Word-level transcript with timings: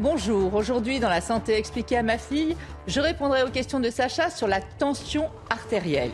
Bonjour, 0.00 0.52
aujourd'hui 0.54 0.98
dans 0.98 1.08
la 1.08 1.20
santé 1.20 1.54
expliquée 1.54 1.98
à 1.98 2.02
ma 2.02 2.18
fille, 2.18 2.56
je 2.88 3.00
répondrai 3.00 3.44
aux 3.44 3.50
questions 3.50 3.78
de 3.78 3.90
Sacha 3.90 4.28
sur 4.28 4.48
la 4.48 4.60
tension 4.60 5.30
artérielle. 5.50 6.10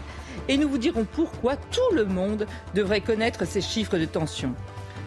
Et 0.49 0.59
nous 0.59 0.69
vous 0.69 0.77
dirons 0.77 1.07
pourquoi 1.11 1.57
tout 1.57 1.95
le 1.95 2.05
monde 2.05 2.47
devrait 2.75 3.01
connaître 3.01 3.47
ces 3.47 3.63
chiffres 3.63 3.97
de 3.97 4.05
tension. 4.05 4.55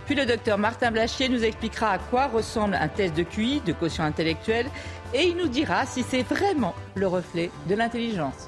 Puis 0.08 0.16
le 0.16 0.26
docteur 0.26 0.58
Martin 0.58 0.90
Blachier 0.90 1.30
nous 1.30 1.44
expliquera 1.44 1.92
à 1.92 2.00
quoi 2.00 2.26
ressemble 2.26 2.74
un 2.74 2.88
test 2.88 3.16
de 3.16 3.22
QI, 3.22 3.62
de 3.64 3.74
quotient 3.74 4.06
intellectuel, 4.06 4.66
et 5.14 5.22
il 5.26 5.38
nous 5.38 5.50
dira 5.50 5.86
si 5.86 6.02
c'est 6.02 6.24
vraiment 6.24 6.74
le 6.96 7.06
reflet 7.06 7.52
de 7.70 7.76
l'intelligence. 7.76 8.48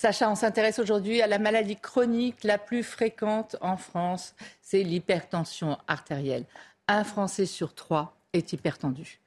Sacha, 0.00 0.30
on 0.30 0.34
s'intéresse 0.34 0.78
aujourd'hui 0.78 1.20
à 1.20 1.26
la 1.26 1.38
maladie 1.38 1.76
chronique 1.76 2.42
la 2.42 2.56
plus 2.56 2.82
fréquente 2.82 3.56
en 3.60 3.76
France, 3.76 4.34
c'est 4.62 4.82
l'hypertension 4.82 5.76
artérielle. 5.88 6.46
Un 6.88 7.04
Français 7.04 7.44
sur 7.44 7.74
trois 7.74 8.16
est 8.32 8.54
hypertendu. 8.54 9.20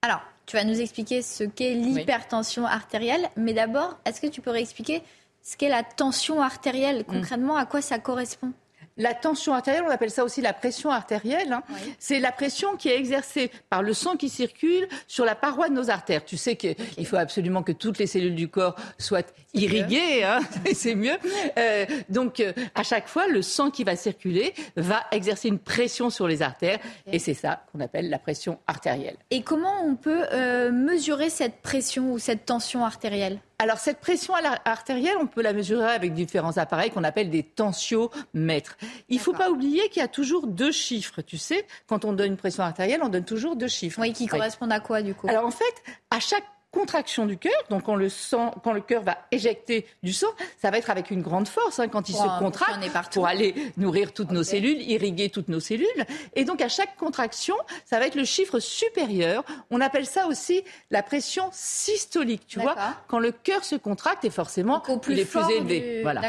Alors, 0.00 0.20
tu 0.46 0.54
vas 0.54 0.62
nous 0.62 0.80
expliquer 0.80 1.22
ce 1.22 1.42
qu'est 1.42 1.74
l'hypertension 1.74 2.66
artérielle, 2.66 3.30
mais 3.36 3.52
d'abord, 3.52 3.98
est-ce 4.04 4.20
que 4.20 4.28
tu 4.28 4.40
peux 4.40 4.52
réexpliquer 4.52 5.02
ce 5.42 5.56
qu'est 5.56 5.68
la 5.68 5.82
tension 5.82 6.40
artérielle 6.40 7.04
Concrètement, 7.04 7.56
à 7.56 7.66
quoi 7.66 7.82
ça 7.82 7.98
correspond? 7.98 8.52
La 8.96 9.14
tension 9.14 9.54
artérielle, 9.54 9.84
on 9.86 9.90
appelle 9.90 10.10
ça 10.10 10.24
aussi 10.24 10.40
la 10.42 10.52
pression 10.52 10.90
artérielle. 10.90 11.52
hein. 11.52 11.62
Oui. 11.70 11.94
C'est 11.98 12.20
la 12.20 12.32
pression 12.32 12.76
qui 12.76 12.88
est 12.88 12.96
exercée 12.98 13.50
par 13.70 13.82
le 13.82 13.94
sang 13.94 14.16
qui 14.16 14.28
circule 14.28 14.86
sur 15.06 15.24
la 15.24 15.34
paroi 15.34 15.68
de 15.68 15.74
nos 15.74 15.88
artères. 15.90 16.24
Tu 16.24 16.36
sais 16.36 16.56
qu'il 16.56 17.06
faut 17.06 17.16
absolument 17.16 17.62
que 17.62 17.72
toutes 17.72 17.98
les 17.98 18.06
cellules 18.06 18.34
du 18.34 18.48
corps 18.48 18.76
soient 18.98 19.22
irriguées, 19.54 20.24
hein, 20.24 20.40
et 20.66 20.74
c'est 20.74 20.94
mieux. 20.94 21.16
Euh, 21.58 21.86
donc, 22.08 22.40
euh, 22.40 22.52
à 22.74 22.82
chaque 22.82 23.08
fois, 23.08 23.26
le 23.28 23.42
sang 23.42 23.70
qui 23.70 23.84
va 23.84 23.96
circuler 23.96 24.54
va 24.76 25.04
exercer 25.10 25.48
une 25.48 25.58
pression 25.58 26.10
sur 26.10 26.28
les 26.28 26.42
artères, 26.42 26.78
et 27.10 27.18
c'est 27.18 27.34
ça 27.34 27.64
qu'on 27.72 27.80
appelle 27.80 28.10
la 28.10 28.18
pression 28.18 28.58
artérielle. 28.66 29.16
Et 29.30 29.42
comment 29.42 29.84
on 29.84 29.94
peut 29.96 30.24
euh, 30.32 30.70
mesurer 30.70 31.30
cette 31.30 31.62
pression 31.62 32.12
ou 32.12 32.18
cette 32.18 32.44
tension 32.44 32.84
artérielle? 32.84 33.38
Alors, 33.62 33.78
cette 33.78 34.00
pression 34.00 34.34
artérielle, 34.64 35.16
on 35.20 35.28
peut 35.28 35.40
la 35.40 35.52
mesurer 35.52 35.92
avec 35.92 36.14
différents 36.14 36.56
appareils 36.58 36.90
qu'on 36.90 37.04
appelle 37.04 37.30
des 37.30 37.44
tensiomètres. 37.44 38.76
Il 39.08 39.18
ne 39.18 39.22
faut 39.22 39.34
pas 39.34 39.50
oublier 39.50 39.88
qu'il 39.88 40.02
y 40.02 40.04
a 40.04 40.08
toujours 40.08 40.48
deux 40.48 40.72
chiffres. 40.72 41.22
Tu 41.22 41.38
sais, 41.38 41.64
quand 41.86 42.04
on 42.04 42.12
donne 42.12 42.32
une 42.32 42.36
pression 42.36 42.64
artérielle, 42.64 43.02
on 43.04 43.08
donne 43.08 43.24
toujours 43.24 43.54
deux 43.54 43.68
chiffres. 43.68 44.00
Oui, 44.00 44.12
qui 44.14 44.26
correspondent 44.26 44.72
à 44.72 44.80
quoi 44.80 45.00
du 45.00 45.14
coup? 45.14 45.28
Alors, 45.28 45.46
en 45.46 45.52
fait, 45.52 45.74
à 46.10 46.18
chaque 46.18 46.42
contraction 46.82 47.26
du 47.26 47.36
cœur, 47.36 47.52
donc 47.70 47.84
quand 47.84 47.94
le 47.94 48.08
sang, 48.08 48.52
quand 48.64 48.72
le 48.72 48.80
cœur 48.80 49.02
va 49.02 49.18
éjecter 49.30 49.86
du 50.02 50.12
sang, 50.12 50.26
ça 50.60 50.70
va 50.70 50.78
être 50.78 50.88
avec 50.90 51.10
une 51.10 51.20
grande 51.22 51.46
force 51.46 51.78
hein, 51.78 51.86
quand 51.88 52.08
il 52.08 52.14
se 52.14 52.18
contracte 52.38 52.72
pour 53.14 53.26
aller 53.26 53.54
nourrir 53.76 54.12
toutes 54.12 54.30
nos 54.32 54.42
cellules, 54.42 54.80
irriguer 54.80 55.28
toutes 55.28 55.48
nos 55.48 55.60
cellules. 55.60 55.86
Et 56.34 56.44
donc 56.44 56.60
à 56.62 56.68
chaque 56.68 56.96
contraction, 56.96 57.54
ça 57.84 57.98
va 57.98 58.06
être 58.06 58.14
le 58.14 58.24
chiffre 58.24 58.58
supérieur. 58.58 59.44
On 59.70 59.80
appelle 59.82 60.06
ça 60.06 60.26
aussi 60.26 60.64
la 60.90 61.02
pression 61.02 61.50
systolique. 61.52 62.46
Tu 62.46 62.58
vois, 62.58 62.74
quand 63.06 63.18
le 63.18 63.32
cœur 63.32 63.64
se 63.64 63.76
contracte, 63.76 64.24
et 64.24 64.30
forcément, 64.30 64.78
Donc, 64.78 64.88
au 64.88 64.96
plus 64.98 65.12
il 65.14 65.20
est 65.20 65.24
plus 65.24 65.40
élevé. 65.50 65.96
du- 65.98 66.02
Voilà. 66.02 66.20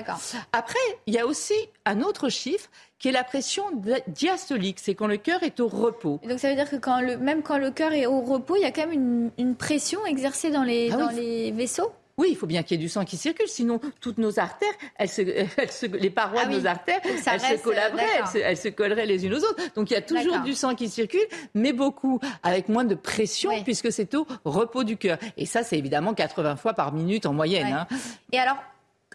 Après, 0.51 0.79
il 1.07 1.13
y 1.13 1.19
a 1.19 1.25
aussi 1.25 1.53
un 1.85 2.01
autre 2.01 2.27
chiffre 2.29 2.69
qui 3.03 3.09
est 3.09 3.11
la 3.11 3.25
pression 3.25 3.63
di- 3.73 3.91
diastolique. 4.07 4.79
C'est 4.79 4.95
quand 4.95 5.07
le 5.07 5.17
cœur 5.17 5.43
est 5.43 5.59
au 5.59 5.67
repos. 5.67 6.21
Et 6.23 6.27
donc 6.29 6.39
ça 6.39 6.47
veut 6.49 6.55
dire 6.55 6.69
que 6.69 6.77
quand 6.77 7.01
le, 7.01 7.17
même 7.17 7.41
quand 7.41 7.57
le 7.57 7.69
cœur 7.69 7.91
est 7.91 8.05
au 8.05 8.21
repos, 8.21 8.55
il 8.55 8.61
y 8.61 8.65
a 8.65 8.71
quand 8.71 8.87
même 8.87 8.93
une, 8.93 9.31
une 9.37 9.55
pression 9.55 10.05
exercée 10.05 10.51
dans 10.51 10.63
les, 10.63 10.89
Ah 10.89 10.95
oui. 10.95 11.01
dans 11.03 11.09
les 11.09 11.51
vaisseaux? 11.51 11.91
Oui, 12.17 12.27
il 12.29 12.37
faut 12.37 12.45
bien 12.45 12.63
qu'il 12.63 12.77
y 12.77 12.79
ait 12.79 12.83
du 12.83 12.89
sang 12.89 13.03
qui 13.03 13.17
circule, 13.17 13.47
sinon 13.49 13.81
toutes 13.99 14.19
nos 14.19 14.39
artères, 14.39 14.71
elles 14.97 15.09
se, 15.09 15.21
elles 15.57 15.71
se- 15.71 15.85
les 15.87 16.11
parois 16.11 16.43
Ah 16.45 16.47
de 16.47 16.57
nos 16.57 16.65
artères, 16.65 17.01
elles 17.03 17.19
se 17.19 17.61
collaberaient, 17.63 18.05
elles 18.19 18.27
se, 18.27 18.37
elles 18.37 18.57
se 18.57 18.67
colleraient 18.69 19.05
les 19.07 19.25
unes 19.25 19.33
aux 19.33 19.39
autres. 19.39 19.61
Donc 19.75 19.91
il 19.91 19.95
y 19.95 19.97
a 19.97 20.01
toujours 20.01 20.39
du 20.39 20.53
sang 20.53 20.73
qui 20.73 20.87
circule, 20.87 21.27
mais 21.55 21.73
beaucoup 21.73 22.19
avec 22.43 22.69
moins 22.69 22.85
de 22.85 22.95
pression 22.95 23.49
Oui. 23.49 23.63
puisque 23.65 23.91
c'est 23.91 24.13
au 24.15 24.25
repos 24.45 24.83
du 24.85 24.95
cœur. 24.95 25.17
Et 25.35 25.45
ça, 25.45 25.63
c'est 25.63 25.77
évidemment 25.77 26.13
80 26.13 26.55
fois 26.55 26.73
par 26.73 26.93
minute 26.93 27.25
en 27.25 27.33
moyenne. 27.33 27.65
Ouais. 27.67 27.73
hein. 27.73 27.87
Et 28.31 28.39
alors, 28.39 28.57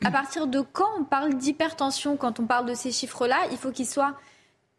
à 0.04 0.10
partir 0.10 0.47
de 0.47 0.60
quand 0.60 0.91
on 0.98 1.04
parle 1.04 1.34
d'hypertension 1.34 2.16
Quand 2.16 2.41
on 2.41 2.47
parle 2.47 2.66
de 2.66 2.75
ces 2.75 2.92
chiffres-là, 2.92 3.38
il 3.50 3.56
faut 3.56 3.70
qu'ils 3.70 3.86
soient 3.86 4.14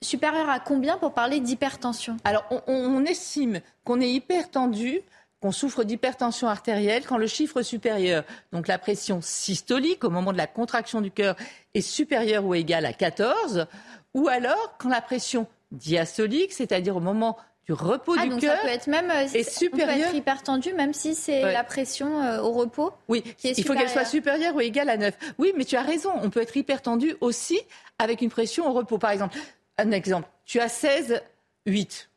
supérieurs 0.02 0.50
à 0.50 0.60
combien 0.60 0.98
pour 0.98 1.14
parler 1.14 1.40
d'hypertension 1.40 2.18
Alors, 2.24 2.46
on, 2.68 3.04
estime 3.06 3.60
qu'on 3.84 4.00
est 4.00 4.10
hyper 4.10 4.50
tendu, 4.50 5.02
qu'on 5.42 5.52
souffre 5.52 5.84
d'hypertension 5.84 6.48
artérielle 6.48 7.06
quand 7.06 7.18
le 7.18 7.28
chiffre 7.28 7.62
supérieur, 7.62 8.24
donc 8.52 8.68
la 8.68 8.78
pression 8.78 9.20
systolique 9.22 10.04
au 10.04 10.10
moment 10.10 10.32
de 10.32 10.38
la 10.38 10.48
contraction 10.48 11.02
du 11.02 11.12
cœur, 11.12 11.36
est 11.74 11.82
supérieur 11.82 12.46
ou 12.46 12.56
égal 12.56 12.86
à 12.86 12.94
14, 12.94 13.68
ou 14.14 14.28
alors 14.28 14.76
quand 14.78 14.90
la 14.90 15.02
pression 15.02 15.48
diastolique, 15.72 16.54
c'est-à-dire 16.54 16.96
au 16.96 17.02
moment 17.02 17.38
du 17.70 17.74
repos 17.74 18.16
Ah, 18.18 18.26
du 18.26 18.36
cœur, 18.38 18.60
peut 18.62 18.68
être 18.68 18.88
même 18.88 19.12
euh, 19.12 19.22
est 19.22 19.30
on 19.30 19.44
peut 19.44 19.44
supérieur. 19.52 20.08
être 20.08 20.16
hypertendu 20.16 20.74
même 20.74 20.92
si 20.92 21.14
c'est 21.14 21.44
Ouais. 21.44 21.54
la 21.54 21.64
pression 21.64 22.20
euh, 22.24 22.42
au 22.42 22.52
repos. 22.52 22.92
oui, 23.08 23.22
qui 23.38 23.50
est 23.50 23.58
il 23.60 23.64
faut 23.64 23.76
qu'elle 23.76 23.90
soit 23.90 24.06
supérieure. 24.06 24.56
ou 24.56 24.62
égale 24.62 24.90
à 24.90 24.98
9. 24.98 25.14
Oui, 25.38 25.54
mais 25.56 25.66
tu 25.66 25.76
as 25.76 25.84
raison, 25.84 26.10
on 26.24 26.32
peut 26.32 26.42
être 26.42 26.58
hyper 26.58 26.82
tendu 26.82 27.16
aussi 27.22 27.60
avec 28.00 28.22
une 28.22 28.30
pression 28.32 28.68
au 28.68 28.74
repos. 28.74 28.98
Par 28.98 29.12
exemple, 29.12 29.38
un 29.78 29.92
exemple, 29.92 30.28
tu 30.46 30.60
as 30.60 30.68
16, 30.68 31.22
8. 31.68 32.10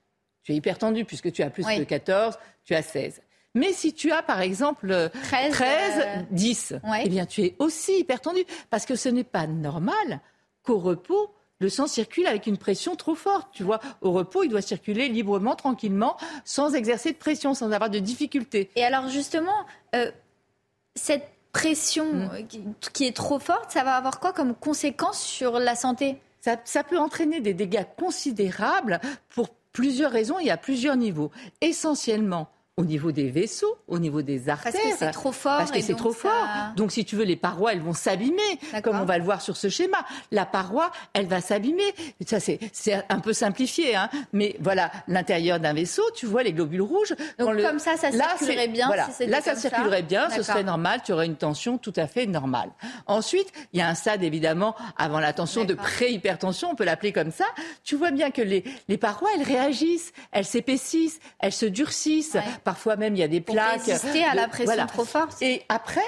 Tu 0.43 0.53
es 0.53 0.55
hyper 0.55 0.79
tendu 0.79 1.05
puisque 1.05 1.31
tu 1.31 1.43
as 1.43 1.51
plus 1.51 1.67
Oui. 1.67 1.77
que 1.77 1.83
14, 1.85 2.39
tu 2.65 2.75
as 2.75 2.81
16. 2.83 3.21
Mais 3.55 3.75
si 3.75 3.93
tu 3.93 4.11
as 4.11 4.23
par 4.23 4.41
exemple 4.41 4.91
euh, 4.91 5.11
13, 5.25 5.53
13, 5.53 5.69
euh, 5.99 6.23
10, 6.31 6.75
ouais. 6.85 7.03
eh 7.05 7.09
bien 7.11 7.27
tu 7.27 7.43
es 7.43 7.55
aussi 7.59 7.99
hyper 7.99 8.23
tendu 8.23 8.41
parce 8.71 8.87
que 8.87 8.97
ce 8.97 9.11
n'est 9.11 9.23
pas 9.23 9.47
normal 9.47 10.21
qu'au 10.63 10.79
repos, 10.79 11.35
le 11.63 11.69
sang 11.69 11.87
circule 11.87 12.27
avec 12.27 12.47
une 12.47 12.59
pression 12.59 12.97
trop 12.97 13.15
forte. 13.15 13.49
Tu 13.53 13.63
vois, 13.63 13.81
au 14.03 14.13
repos, 14.13 14.43
il 14.43 14.49
doit 14.49 14.61
circuler 14.61 15.09
librement, 15.09 15.55
tranquillement, 15.55 16.17
sans 16.45 16.75
exercer 16.75 17.13
de 17.13 17.17
pression, 17.17 17.55
sans 17.55 17.71
avoir 17.71 17.89
de 17.89 18.01
difficultés. 18.01 18.71
Et 18.77 18.85
alors 18.85 19.09
justement, 19.09 19.65
euh, 19.95 20.11
cette 20.95 21.29
pression 21.53 22.05
Mm. 22.13 22.47
qui, 22.49 22.61
qui 22.93 23.07
est 23.07 23.17
trop 23.17 23.39
forte, 23.39 23.71
ça 23.71 23.85
va 23.85 23.95
avoir 23.97 24.21
quoi 24.21 24.33
comme 24.33 24.55
conséquence 24.55 25.23
sur 25.23 25.59
la 25.59 25.75
santé? 25.75 26.17
Ça, 26.41 26.57
ça 26.65 26.83
peut 26.83 26.99
entraîner 26.99 27.41
des 27.41 27.55
dégâts 27.55 27.85
considérables 27.97 29.01
pour 29.29 29.51
plusieurs 29.73 30.11
raisons 30.11 30.39
et 30.39 30.51
à 30.51 30.57
plusieurs 30.57 30.97
niveaux. 30.97 31.31
Essentiellement 31.61 32.49
au 32.79 32.85
niveau 32.87 33.13
des 33.13 33.29
vaisseaux, 33.29 33.77
au 33.87 33.99
niveau 33.99 34.23
des 34.23 34.49
artères. 34.49 34.73
Parce 34.73 34.83
que 34.85 34.97
c'est 34.99 35.11
trop 35.11 35.31
fort. 35.33 35.59
Parce 35.59 35.71
que 35.71 35.81
c'est 35.83 35.95
trop 35.95 36.13
ça- 36.13 36.19
fort. 36.21 36.49
Donc, 36.75 36.91
si 36.91 37.05
tu 37.05 37.17
veux, 37.17 37.25
les 37.25 37.37
parois, 37.37 37.75
elles 37.75 37.83
vont 37.83 37.93
s'abîmer, 37.93 38.41
comme 38.83 38.99
on 38.99 39.05
va 39.05 39.19
le 39.19 39.25
voir 39.25 39.43
sur 39.43 39.59
ce 39.59 39.69
schéma. 39.69 39.99
La 40.31 40.47
paroi, 40.47 40.91
elle 41.13 41.27
va 41.27 41.43
s'abîmer. 41.43 41.95
Ça, 42.27 42.39
c'est 42.41 42.59
un 43.11 43.21
peu 43.21 43.35
simplifié, 43.35 43.95
hein. 43.95 44.09
Mais 44.33 44.57
voilà, 44.59 44.91
l'intérieur 45.07 45.61
d'un 45.61 45.75
vaisseau, 45.75 46.03
tu 46.15 46.25
vois 46.25 46.43
les 46.43 46.55
globules 46.55 46.81
rouges. 46.81 47.15
Donc, 47.39 47.55
le- 47.57 47.63
comme 47.63 47.79
ça, 47.79 47.99
ça 47.99 48.11
Là, 48.11 48.29
circulerait 48.39 48.69
bien 48.69 48.87
Voilà. 48.87 49.07
si 49.11 49.27
Là, 49.27 49.43
ça 49.43 49.55
circulerait 49.55 50.03
bien, 50.03 50.31
ce 50.31 50.43
serait 50.43 50.65
normal. 50.65 51.01
Tu 51.05 51.13
aurais 51.13 51.27
une 51.27 51.37
tension 51.37 51.77
tout 51.77 51.93
à 51.97 52.07
fait 52.07 52.25
normale. 52.27 52.71
Ensuite, 53.07 53.53
il 53.75 53.81
y 53.81 53.83
a 53.83 53.89
un 53.89 53.95
stade, 53.95 54.23
évidemment, 54.23 54.75
avant 54.97 55.21
la 55.21 55.35
tension 55.35 55.65
de 55.65 55.75
pré-hypertension, 55.75 56.71
on 56.71 56.75
peut 56.75 56.85
l'appeler 56.85 57.13
comme 57.13 57.33
ça. 57.33 57.45
Tu 57.85 57.97
vois 57.97 58.13
bien 58.13 58.31
que 58.31 58.41
les, 58.41 58.65
les 58.89 58.97
parois, 58.97 59.29
elles 59.37 59.43
réagissent, 59.47 60.13
elles 60.33 60.47
s'épaississent, 60.47 61.21
elles 61.39 61.53
se 61.53 61.67
durcissent. 61.67 62.33
Ouais. 62.35 62.43
Parfois 62.65 62.97
même, 62.97 63.15
il 63.15 63.19
y 63.19 63.23
a 63.23 63.29
des 63.29 63.41
Pour 63.41 63.55
plaques. 63.55 63.83
résister 63.83 64.25
à 64.25 64.35
la 64.35 64.49
pression 64.49 64.67
voilà. 64.67 64.87
trop 64.87 65.05
forte. 65.05 65.41
Et 65.43 65.63
après, 65.69 66.01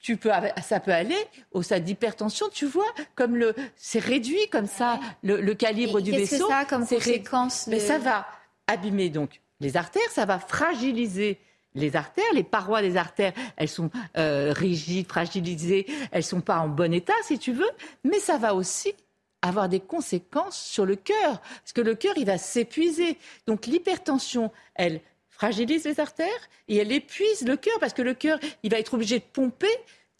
tu 0.00 0.16
peux, 0.16 0.30
ça 0.62 0.80
peut 0.80 0.92
aller 0.92 1.16
au 1.52 1.62
stade 1.62 1.84
d'hypertension. 1.84 2.46
Tu 2.52 2.66
vois, 2.66 2.86
comme 3.14 3.36
le, 3.36 3.54
c'est 3.76 3.98
réduit 3.98 4.48
comme 4.50 4.66
ça 4.66 5.00
le, 5.22 5.40
le 5.40 5.54
calibre 5.54 5.98
Et 5.98 6.02
du 6.02 6.12
vaisseau. 6.12 6.46
que 6.46 6.52
ça 6.52 6.58
a 6.58 6.64
comme 6.64 6.84
ré- 6.84 6.96
conséquence 6.96 7.66
Mais 7.66 7.76
de- 7.76 7.80
ça 7.82 7.98
va 7.98 8.26
abîmer 8.66 9.08
donc 9.10 9.40
les 9.60 9.76
artères, 9.76 10.10
ça 10.10 10.24
va 10.24 10.38
fragiliser 10.38 11.38
les 11.74 11.96
artères, 11.96 12.24
les 12.32 12.44
parois 12.44 12.80
des 12.80 12.96
artères, 12.96 13.32
elles 13.56 13.68
sont 13.68 13.90
euh, 14.16 14.52
rigides, 14.52 15.06
fragilisées, 15.08 15.86
elles 16.12 16.24
sont 16.24 16.40
pas 16.40 16.58
en 16.58 16.68
bon 16.68 16.92
état, 16.92 17.12
si 17.24 17.38
tu 17.38 17.52
veux, 17.52 17.68
mais 18.04 18.18
ça 18.20 18.36
va 18.38 18.54
aussi 18.54 18.94
avoir 19.42 19.68
des 19.68 19.78
conséquences 19.80 20.58
sur 20.60 20.86
le 20.86 20.96
cœur, 20.96 21.40
parce 21.40 21.72
que 21.74 21.80
le 21.80 21.94
cœur, 21.94 22.14
il 22.16 22.24
va 22.26 22.38
s'épuiser. 22.38 23.18
Donc 23.46 23.66
l'hypertension, 23.66 24.50
elle 24.74 25.00
fragilise 25.38 25.84
les 25.84 26.00
artères 26.00 26.48
et 26.66 26.76
elle 26.78 26.90
épuise 26.90 27.46
le 27.46 27.56
cœur, 27.56 27.78
parce 27.78 27.92
que 27.92 28.02
le 28.02 28.12
cœur, 28.12 28.40
il 28.64 28.70
va 28.72 28.78
être 28.78 28.94
obligé 28.94 29.20
de 29.20 29.24
pomper 29.24 29.70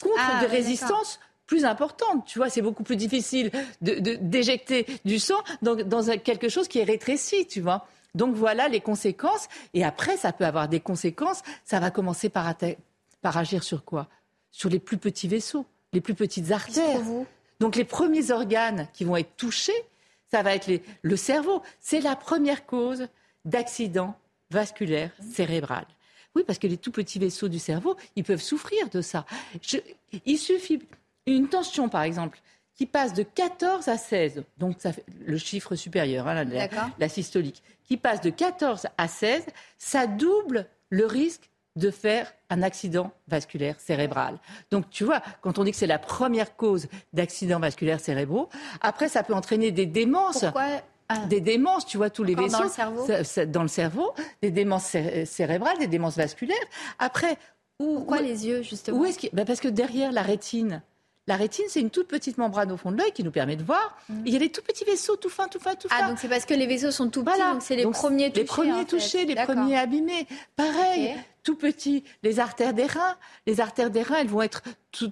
contre 0.01 0.15
Ah, 0.17 0.39
des 0.39 0.47
résistances 0.47 1.19
plus 1.45 1.65
importante. 1.65 2.25
Tu 2.25 2.39
vois, 2.39 2.49
c'est 2.49 2.61
beaucoup 2.61 2.83
plus 2.83 2.95
difficile 2.95 3.51
d'éjecter 3.81 4.83
de, 4.83 4.93
du 5.03 5.19
sang 5.19 5.43
dans, 5.61 5.75
dans 5.75 6.17
quelque 6.19 6.47
chose 6.47 6.69
qui 6.69 6.79
est 6.79 6.85
rétréci, 6.85 7.45
tu 7.47 7.59
vois. 7.59 7.85
Donc 8.15 8.33
voilà 8.35 8.69
les 8.69 8.79
conséquences. 8.79 9.49
Et 9.73 9.83
après, 9.83 10.15
ça 10.15 10.31
peut 10.31 10.45
avoir 10.45 10.69
des 10.69 10.79
conséquences. 10.79 11.41
Ça 11.65 11.81
va 11.81 11.91
commencer 11.91 12.29
par, 12.29 12.55
par 13.21 13.35
agir 13.35 13.63
sur 13.63 13.83
quoi? 13.83 14.07
Sur 14.51 14.69
les 14.69 14.79
plus 14.79 14.97
petits 14.97 15.27
vaisseaux, 15.27 15.65
les 15.91 16.01
plus 16.01 16.15
petites 16.15 16.51
artères. 16.51 17.01
Donc 17.59 17.75
les 17.75 17.83
premiers 17.83 18.31
organes 18.31 18.87
qui 18.93 19.03
vont 19.03 19.17
être 19.17 19.35
touchés, 19.35 19.83
ça 20.31 20.43
va 20.43 20.55
être 20.55 20.71
le 21.01 21.17
cerveau. 21.17 21.61
C'est 21.81 21.99
la 21.99 22.15
première 22.15 22.65
cause 22.65 23.07
d'accident 23.43 24.15
vasculaire 24.51 25.11
cérébral. 25.21 25.85
Oui, 26.35 26.43
parce 26.45 26.59
que 26.59 26.67
les 26.67 26.77
tout 26.77 26.91
petits 26.91 27.19
vaisseaux 27.19 27.47
du 27.47 27.59
cerveau, 27.59 27.95
ils 28.15 28.23
peuvent 28.23 28.41
souffrir 28.41 28.89
de 28.89 29.01
ça. 29.01 29.25
il 30.25 30.37
suffit 30.37 30.81
une 31.25 31.47
tension, 31.47 31.89
par 31.89 32.03
exemple, 32.03 32.39
qui 32.75 32.85
passe 32.85 33.13
de 33.13 33.23
14 33.23 33.89
à 33.89 33.97
16, 33.97 34.43
donc 34.57 34.77
ça 34.79 34.93
fait 34.93 35.03
le 35.25 35.37
chiffre 35.37 35.75
supérieur, 35.75 36.27
hein, 36.27 36.45
la, 36.45 36.69
la, 36.97 37.09
systolique, 37.09 37.61
qui 37.83 37.97
passe 37.97 38.21
de 38.21 38.29
14 38.29 38.87
à 38.97 39.07
16, 39.07 39.45
ça 39.77 40.07
double 40.07 40.65
le 40.89 41.05
risque 41.05 41.49
de 41.75 41.91
faire 41.91 42.31
un 42.49 42.61
accident 42.61 43.11
vasculaire 43.27 43.79
cérébral. 43.79 44.37
Donc 44.71 44.89
tu 44.89 45.03
vois, 45.03 45.21
quand 45.41 45.59
on 45.59 45.63
dit 45.63 45.71
que 45.71 45.77
c'est 45.77 45.87
la 45.87 45.99
première 45.99 46.55
cause 46.55 46.87
d'accidents 47.13 47.59
vasculaires 47.59 47.99
cérébraux, 47.99 48.49
après 48.81 49.09
ça 49.09 49.23
peut 49.23 49.33
entraîner 49.33 49.71
des 49.71 49.85
démences. 49.85 50.45
Ah. 51.09 51.25
des 51.25 51.41
démences, 51.41 51.87
tu 51.87 51.97
vois, 51.97 52.11
tous 52.11 52.23
les 52.23 52.35
vaisseaux 52.35 52.57
dans 52.57 52.63
le 52.63 52.69
cerveau, 52.69 53.07
dans 53.47 53.61
le 53.63 53.67
cerveau 53.67 54.13
des 54.43 54.51
démences 54.51 54.95
cérébrales, 55.25 55.79
des 55.79 55.87
démences 55.87 56.15
vasculaires. 56.15 56.57
Après, 56.99 57.37
où, 57.79 57.95
Pourquoi 57.95 58.21
les 58.21 58.45
yeux, 58.45 58.61
justement 58.61 59.03
ben 59.33 59.45
Parce 59.45 59.59
que 59.59 59.67
derrière 59.69 60.11
la 60.11 60.21
rétine, 60.21 60.83
la 61.27 61.35
rétine, 61.35 61.65
c'est 61.67 61.79
une 61.79 61.91
toute 61.91 62.07
petite 62.07 62.37
membrane 62.37 62.71
au 62.71 62.77
fond 62.77 62.91
de 62.91 62.97
l'œil 62.97 63.11
qui 63.11 63.23
nous 63.23 63.31
permet 63.31 63.55
de 63.55 63.63
voir. 63.63 63.97
Mm. 64.09 64.23
Il 64.25 64.33
y 64.33 64.35
a 64.35 64.39
des 64.39 64.49
tout 64.49 64.63
petits 64.63 64.83
vaisseaux, 64.83 65.15
tout 65.15 65.29
fins, 65.29 65.47
tout 65.47 65.59
fins, 65.59 65.75
tout 65.75 65.87
ah, 65.91 65.95
fins. 65.95 66.03
Ah, 66.05 66.09
donc 66.09 66.17
c'est 66.19 66.27
parce 66.27 66.45
que 66.45 66.55
les 66.55 66.65
vaisseaux 66.65 66.91
sont 66.91 67.09
tout 67.09 67.23
petits, 67.23 67.39
donc 67.39 67.61
c'est 67.61 67.75
les 67.75 67.85
premiers 67.85 68.31
touchés. 68.31 68.41
Les 68.41 68.45
premiers 68.45 68.85
touchés, 68.85 69.25
les 69.25 69.35
premiers 69.35 69.77
abîmés. 69.77 70.27
Pareil, 70.55 71.15
tout 71.43 71.55
petit, 71.55 72.03
les 72.23 72.39
artères 72.39 72.73
des 72.73 72.85
reins. 72.85 73.17
Les 73.47 73.61
artères 73.61 73.89
des 73.89 74.01
reins, 74.01 74.17
elles 74.19 74.27
vont 74.27 74.41
être 74.41 74.63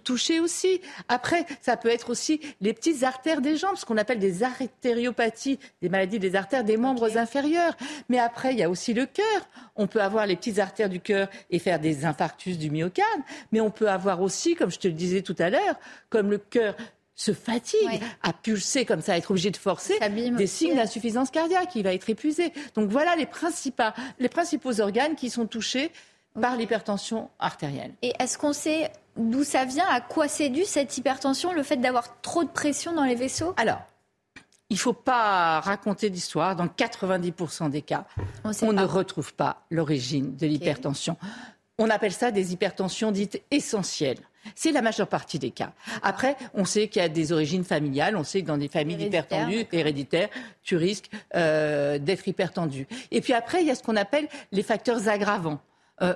touchées 0.03 0.39
aussi. 0.39 0.81
Après, 1.07 1.45
ça 1.61 1.77
peut 1.77 1.89
être 1.89 2.09
aussi 2.09 2.41
les 2.61 2.73
petites 2.73 3.03
artères 3.03 3.41
des 3.41 3.57
jambes, 3.57 3.75
ce 3.75 3.85
qu'on 3.85 3.97
appelle 3.97 4.19
des 4.19 4.43
artériopathies, 4.43 5.59
des 5.81 5.89
maladies 5.89 6.19
des 6.19 6.35
artères 6.35 6.63
des 6.63 6.77
membres 6.77 7.17
inférieurs. 7.17 7.75
Mais 8.09 8.19
après, 8.19 8.53
il 8.53 8.59
y 8.59 8.63
a 8.63 8.69
aussi 8.69 8.93
le 8.93 9.05
cœur. 9.05 9.47
On 9.75 9.87
peut 9.87 10.01
avoir 10.01 10.25
les 10.25 10.35
petites 10.35 10.59
artères 10.59 10.89
du 10.89 10.99
cœur 10.99 11.29
et 11.49 11.59
faire 11.59 11.79
des 11.79 12.05
infarctus 12.05 12.57
du 12.57 12.71
myocarde. 12.71 13.21
Mais 13.51 13.61
on 13.61 13.71
peut 13.71 13.89
avoir 13.89 14.21
aussi, 14.21 14.55
comme 14.55 14.71
je 14.71 14.79
te 14.79 14.87
le 14.87 14.93
disais 14.93 15.21
tout 15.21 15.35
à 15.39 15.49
l'heure, 15.49 15.75
comme 16.09 16.31
le 16.31 16.37
cœur 16.37 16.75
se 17.17 17.33
fatigue 17.33 17.99
à 18.21 18.31
pulser 18.31 18.85
comme 18.85 19.01
ça, 19.01 19.13
à 19.13 19.17
être 19.17 19.31
obligé 19.31 19.49
de 19.49 19.57
forcer, 19.57 19.97
des 20.37 20.47
signes 20.47 20.75
d'insuffisance 20.75 21.31
cardiaque, 21.31 21.75
il 21.75 21.83
va 21.83 21.93
être 21.93 22.09
épuisé. 22.09 22.53
Donc 22.75 22.89
voilà 22.89 23.15
les 23.15 23.27
les 24.19 24.29
principaux 24.29 24.79
organes 24.79 25.15
qui 25.15 25.31
sont 25.31 25.47
touchés 25.47 25.91
par 26.39 26.55
l'hypertension 26.55 27.29
artérielle. 27.39 27.93
Et 28.01 28.13
est-ce 28.19 28.37
qu'on 28.37 28.53
sait 28.53 28.91
d'où 29.15 29.43
ça 29.43 29.65
vient 29.65 29.85
À 29.89 30.01
quoi 30.01 30.27
c'est 30.27 30.49
dû 30.49 30.65
cette 30.65 30.97
hypertension 30.97 31.53
Le 31.53 31.63
fait 31.63 31.77
d'avoir 31.77 32.21
trop 32.21 32.43
de 32.43 32.49
pression 32.49 32.93
dans 32.93 33.03
les 33.03 33.15
vaisseaux? 33.15 33.53
Alors, 33.57 33.81
il 34.69 34.73
ne 34.73 34.79
faut 34.79 34.93
pas 34.93 35.61
raconter 35.61 36.09
d'histoire. 36.09 36.55
Dans 36.55 36.67
90% 36.67 37.69
des 37.69 37.81
cas, 37.81 38.05
on, 38.61 38.73
ne 38.73 38.83
retrouve 38.83 39.33
pas 39.33 39.65
l'origine 39.71 40.35
de 40.35 40.45
l'hypertension. 40.45 41.17
On 41.77 41.89
appelle 41.89 42.11
ça 42.11 42.31
des 42.31 42.53
hypertensions 42.53 43.11
dites 43.11 43.41
essentielles. 43.51 44.19
C'est 44.55 44.71
la 44.71 44.81
majeure 44.81 45.07
partie 45.07 45.39
des 45.39 45.51
cas. 45.51 45.73
Après, 46.03 46.37
on 46.53 46.65
sait 46.65 46.87
qu'il 46.87 47.01
y 47.01 47.05
a 47.05 47.09
des 47.09 47.31
origines 47.31 47.63
familiales. 47.63 48.15
On 48.15 48.23
sait 48.23 48.41
que 48.41 48.47
dans 48.47 48.57
des 48.57 48.69
familles 48.69 49.03
hypertendues, 49.03 49.65
héréditaires, 49.71 50.29
tu 50.63 50.75
risques 50.75 51.09
euh, 51.35 51.99
d'être 51.99 52.27
hypertendu. 52.27 52.87
Et 53.11 53.21
puis 53.21 53.33
après, 53.33 53.61
il 53.61 53.67
y 53.67 53.71
a 53.71 53.75
ce 53.75 53.83
qu'on 53.83 53.95
appelle 53.95 54.27
les 54.51 54.63
facteurs 54.63 55.07
aggravants. 55.07 55.59
Euh, 56.01 56.13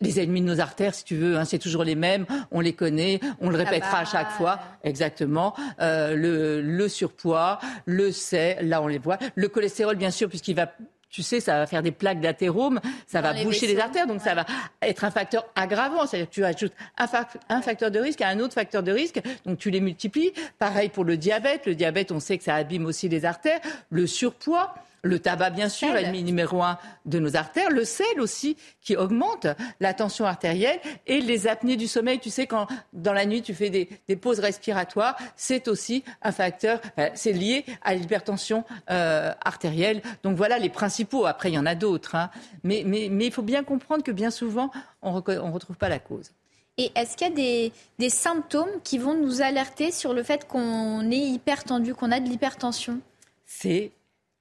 les 0.00 0.20
ennemis 0.20 0.42
de 0.42 0.46
nos 0.46 0.60
artères, 0.60 0.94
si 0.94 1.04
tu 1.04 1.16
veux, 1.16 1.36
hein, 1.36 1.44
c'est 1.44 1.58
toujours 1.58 1.84
les 1.84 1.94
mêmes, 1.94 2.26
on 2.50 2.60
les 2.60 2.74
connaît, 2.74 3.20
on 3.40 3.48
le 3.48 3.56
répétera 3.56 4.00
à 4.00 4.04
chaque 4.04 4.30
fois, 4.30 4.58
exactement. 4.84 5.54
Euh, 5.80 6.14
le, 6.14 6.60
le, 6.60 6.88
surpoids, 6.88 7.58
le 7.86 8.12
sait, 8.12 8.58
là 8.62 8.82
on 8.82 8.88
les 8.88 8.98
voit. 8.98 9.18
Le 9.34 9.48
cholestérol, 9.48 9.96
bien 9.96 10.10
sûr, 10.10 10.28
puisqu'il 10.28 10.56
va 10.56 10.70
tu 11.08 11.22
sais, 11.22 11.40
ça 11.40 11.60
va 11.60 11.66
faire 11.66 11.82
des 11.82 11.92
plaques 11.92 12.20
d'athérome, 12.20 12.78
ça 13.06 13.22
va 13.22 13.32
boucher 13.42 13.66
les 13.66 13.78
artères, 13.78 14.06
donc 14.06 14.20
ça 14.20 14.34
va 14.34 14.44
être 14.82 15.02
un 15.02 15.10
facteur 15.10 15.46
aggravant. 15.54 16.06
C'est-à-dire 16.06 16.28
que 16.28 16.34
tu 16.34 16.44
ajoutes 16.44 16.74
un, 16.98 17.06
un, 17.48 17.62
facteur 17.62 17.90
de 17.90 17.98
risque 17.98 18.20
à 18.20 18.28
un 18.28 18.38
autre 18.38 18.52
facteur 18.52 18.82
de 18.82 18.92
risque, 18.92 19.22
donc 19.46 19.56
tu 19.56 19.70
les 19.70 19.80
multiplies. 19.80 20.32
Pareil 20.58 20.90
pour 20.90 21.04
le 21.04 21.16
diabète. 21.16 21.64
Le 21.64 21.74
diabète, 21.74 22.12
on 22.12 22.20
sait 22.20 22.36
que 22.36 22.44
ça 22.44 22.56
abîme 22.56 22.84
aussi 22.84 23.08
les 23.08 23.24
artères. 23.24 23.60
Le 23.88 24.06
surpoids, 24.06 24.74
le 25.06 25.18
tabac, 25.18 25.50
bien 25.50 25.68
sûr, 25.68 25.92
l'ennemi 25.92 26.22
numéro 26.22 26.62
un 26.62 26.78
de 27.04 27.18
nos 27.18 27.36
artères. 27.36 27.70
Le 27.70 27.84
sel 27.84 28.20
aussi, 28.20 28.56
qui 28.80 28.96
augmente 28.96 29.46
la 29.80 29.94
tension 29.94 30.24
artérielle. 30.24 30.80
Et 31.06 31.20
les 31.20 31.46
apnées 31.46 31.76
du 31.76 31.86
sommeil, 31.86 32.18
tu 32.18 32.30
sais, 32.30 32.46
quand 32.46 32.66
dans 32.92 33.12
la 33.12 33.26
nuit, 33.26 33.42
tu 33.42 33.54
fais 33.54 33.70
des, 33.70 34.16
pauses 34.16 34.40
respiratoires, 34.40 35.16
c'est 35.36 35.68
aussi 35.68 36.02
un 36.22 36.32
facteur, 36.32 36.80
c'est 37.14 37.32
lié 37.32 37.64
à 37.82 37.94
l'hypertension 37.94 38.64
euh, 38.90 39.32
artérielle. 39.44 40.02
Donc 40.22 40.36
voilà 40.36 40.58
les 40.58 40.70
principaux. 40.70 41.26
Après, 41.26 41.50
il 41.50 41.54
y 41.54 41.58
en 41.58 41.66
a 41.66 41.74
d'autres. 41.74 42.14
Hein. 42.14 42.30
Mais, 42.62 42.82
mais, 42.86 43.08
mais 43.10 43.26
il 43.26 43.32
faut 43.32 43.42
bien 43.42 43.62
comprendre 43.62 44.02
que 44.02 44.12
bien 44.12 44.30
souvent, 44.30 44.70
on 45.02 45.14
ne 45.14 45.52
retrouve 45.52 45.76
pas 45.76 45.88
la 45.88 45.98
cause. 45.98 46.32
Et 46.78 46.92
est-ce 46.94 47.16
qu'il 47.16 47.28
y 47.28 47.30
a 47.30 47.34
des, 47.34 47.72
des, 47.98 48.10
symptômes 48.10 48.68
qui 48.84 48.98
vont 48.98 49.14
nous 49.14 49.40
alerter 49.40 49.90
sur 49.90 50.12
le 50.12 50.22
fait 50.22 50.46
qu'on 50.46 51.10
est 51.10 51.16
hypertendu, 51.16 51.94
qu'on 51.94 52.12
a 52.12 52.20
de 52.20 52.28
l'hypertension? 52.28 53.00
C'est 53.46 53.92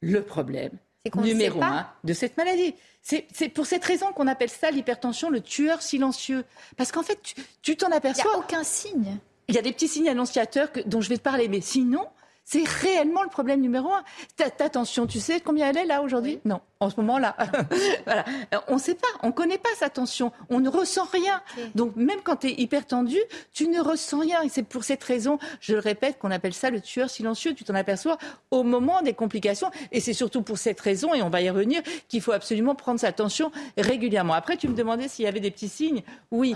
le 0.05 0.21
problème 0.21 0.71
numéro 1.15 1.61
un 1.61 1.87
de 2.03 2.13
cette 2.13 2.37
maladie. 2.37 2.75
C'est 3.01 3.49
pour 3.49 3.65
cette 3.65 3.83
raison 3.85 4.11
qu'on 4.13 4.27
appelle 4.27 4.49
ça 4.49 4.71
l'hypertension 4.71 5.29
le 5.29 5.41
tueur 5.41 5.81
silencieux. 5.81 6.43
Parce 6.77 6.91
qu'en 6.91 7.03
fait, 7.03 7.19
tu 7.61 7.75
t'en 7.75 7.91
aperçois. 7.91 8.23
Il 8.25 8.35
n'y 8.35 8.35
a 8.35 8.39
aucun 8.39 8.63
signe. 8.63 9.17
Il 9.47 9.55
y 9.55 9.59
a 9.59 9.61
des 9.61 9.71
petits 9.71 9.87
signes 9.87 10.09
annonciateurs 10.09 10.69
dont 10.87 11.01
je 11.01 11.09
vais 11.09 11.17
te 11.17 11.21
parler, 11.21 11.47
mais 11.47 11.61
sinon, 11.61 12.07
c'est 12.45 12.63
réellement 12.63 13.23
le 13.23 13.29
problème 13.29 13.59
numéro 13.59 13.91
un. 13.91 14.03
Ta, 14.37 14.69
tension, 14.69 15.07
tu 15.07 15.19
sais 15.19 15.41
combien 15.41 15.69
elle 15.69 15.77
est 15.77 15.85
là 15.85 16.03
aujourd'hui 16.03 16.39
Non, 16.45 16.61
en 16.79 16.91
ce 16.91 16.95
moment-là. 16.97 17.35
voilà. 18.05 18.23
On 18.67 18.75
ne 18.75 18.79
sait 18.79 18.93
pas, 18.93 19.07
on 19.23 19.27
ne 19.27 19.31
connaît 19.31 19.57
pas 19.57 19.69
sa 19.75 19.89
tension, 19.89 20.31
on 20.49 20.59
ne 20.59 20.69
ressent 20.69 21.07
rien. 21.11 21.41
Donc 21.73 21.95
même 21.95 22.19
quand 22.23 22.37
tu 22.37 22.47
es 22.47 22.61
hyper 22.61 22.85
tendu, 22.85 23.17
tu 23.51 23.67
ne 23.67 23.81
ressens 23.81 24.19
rien. 24.19 24.43
Et 24.43 24.49
c'est 24.49 24.63
pour 24.63 24.83
cette 24.83 25.03
raison, 25.03 25.39
je 25.59 25.73
le 25.73 25.79
répète, 25.79 26.19
qu'on 26.19 26.31
appelle 26.31 26.53
ça 26.53 26.69
le 26.69 26.81
tueur 26.81 27.09
silencieux. 27.09 27.55
Tu 27.55 27.63
t'en 27.63 27.75
aperçois 27.75 28.19
au 28.51 28.61
moment 28.61 29.01
des 29.01 29.13
complications. 29.13 29.71
Et 29.91 29.99
c'est 29.99 30.13
surtout 30.13 30.43
pour 30.43 30.59
cette 30.59 30.79
raison, 30.79 31.15
et 31.15 31.23
on 31.23 31.29
va 31.29 31.41
y 31.41 31.49
revenir, 31.49 31.81
qu'il 32.07 32.21
faut 32.21 32.31
absolument 32.31 32.75
prendre 32.75 32.99
sa 32.99 33.11
tension 33.11 33.51
régulièrement. 33.75 34.33
Après, 34.33 34.55
tu 34.55 34.67
me 34.67 34.75
demandais 34.75 35.07
s'il 35.07 35.25
y 35.25 35.27
avait 35.27 35.39
des 35.39 35.51
petits 35.51 35.69
signes. 35.69 36.03
Oui 36.29 36.55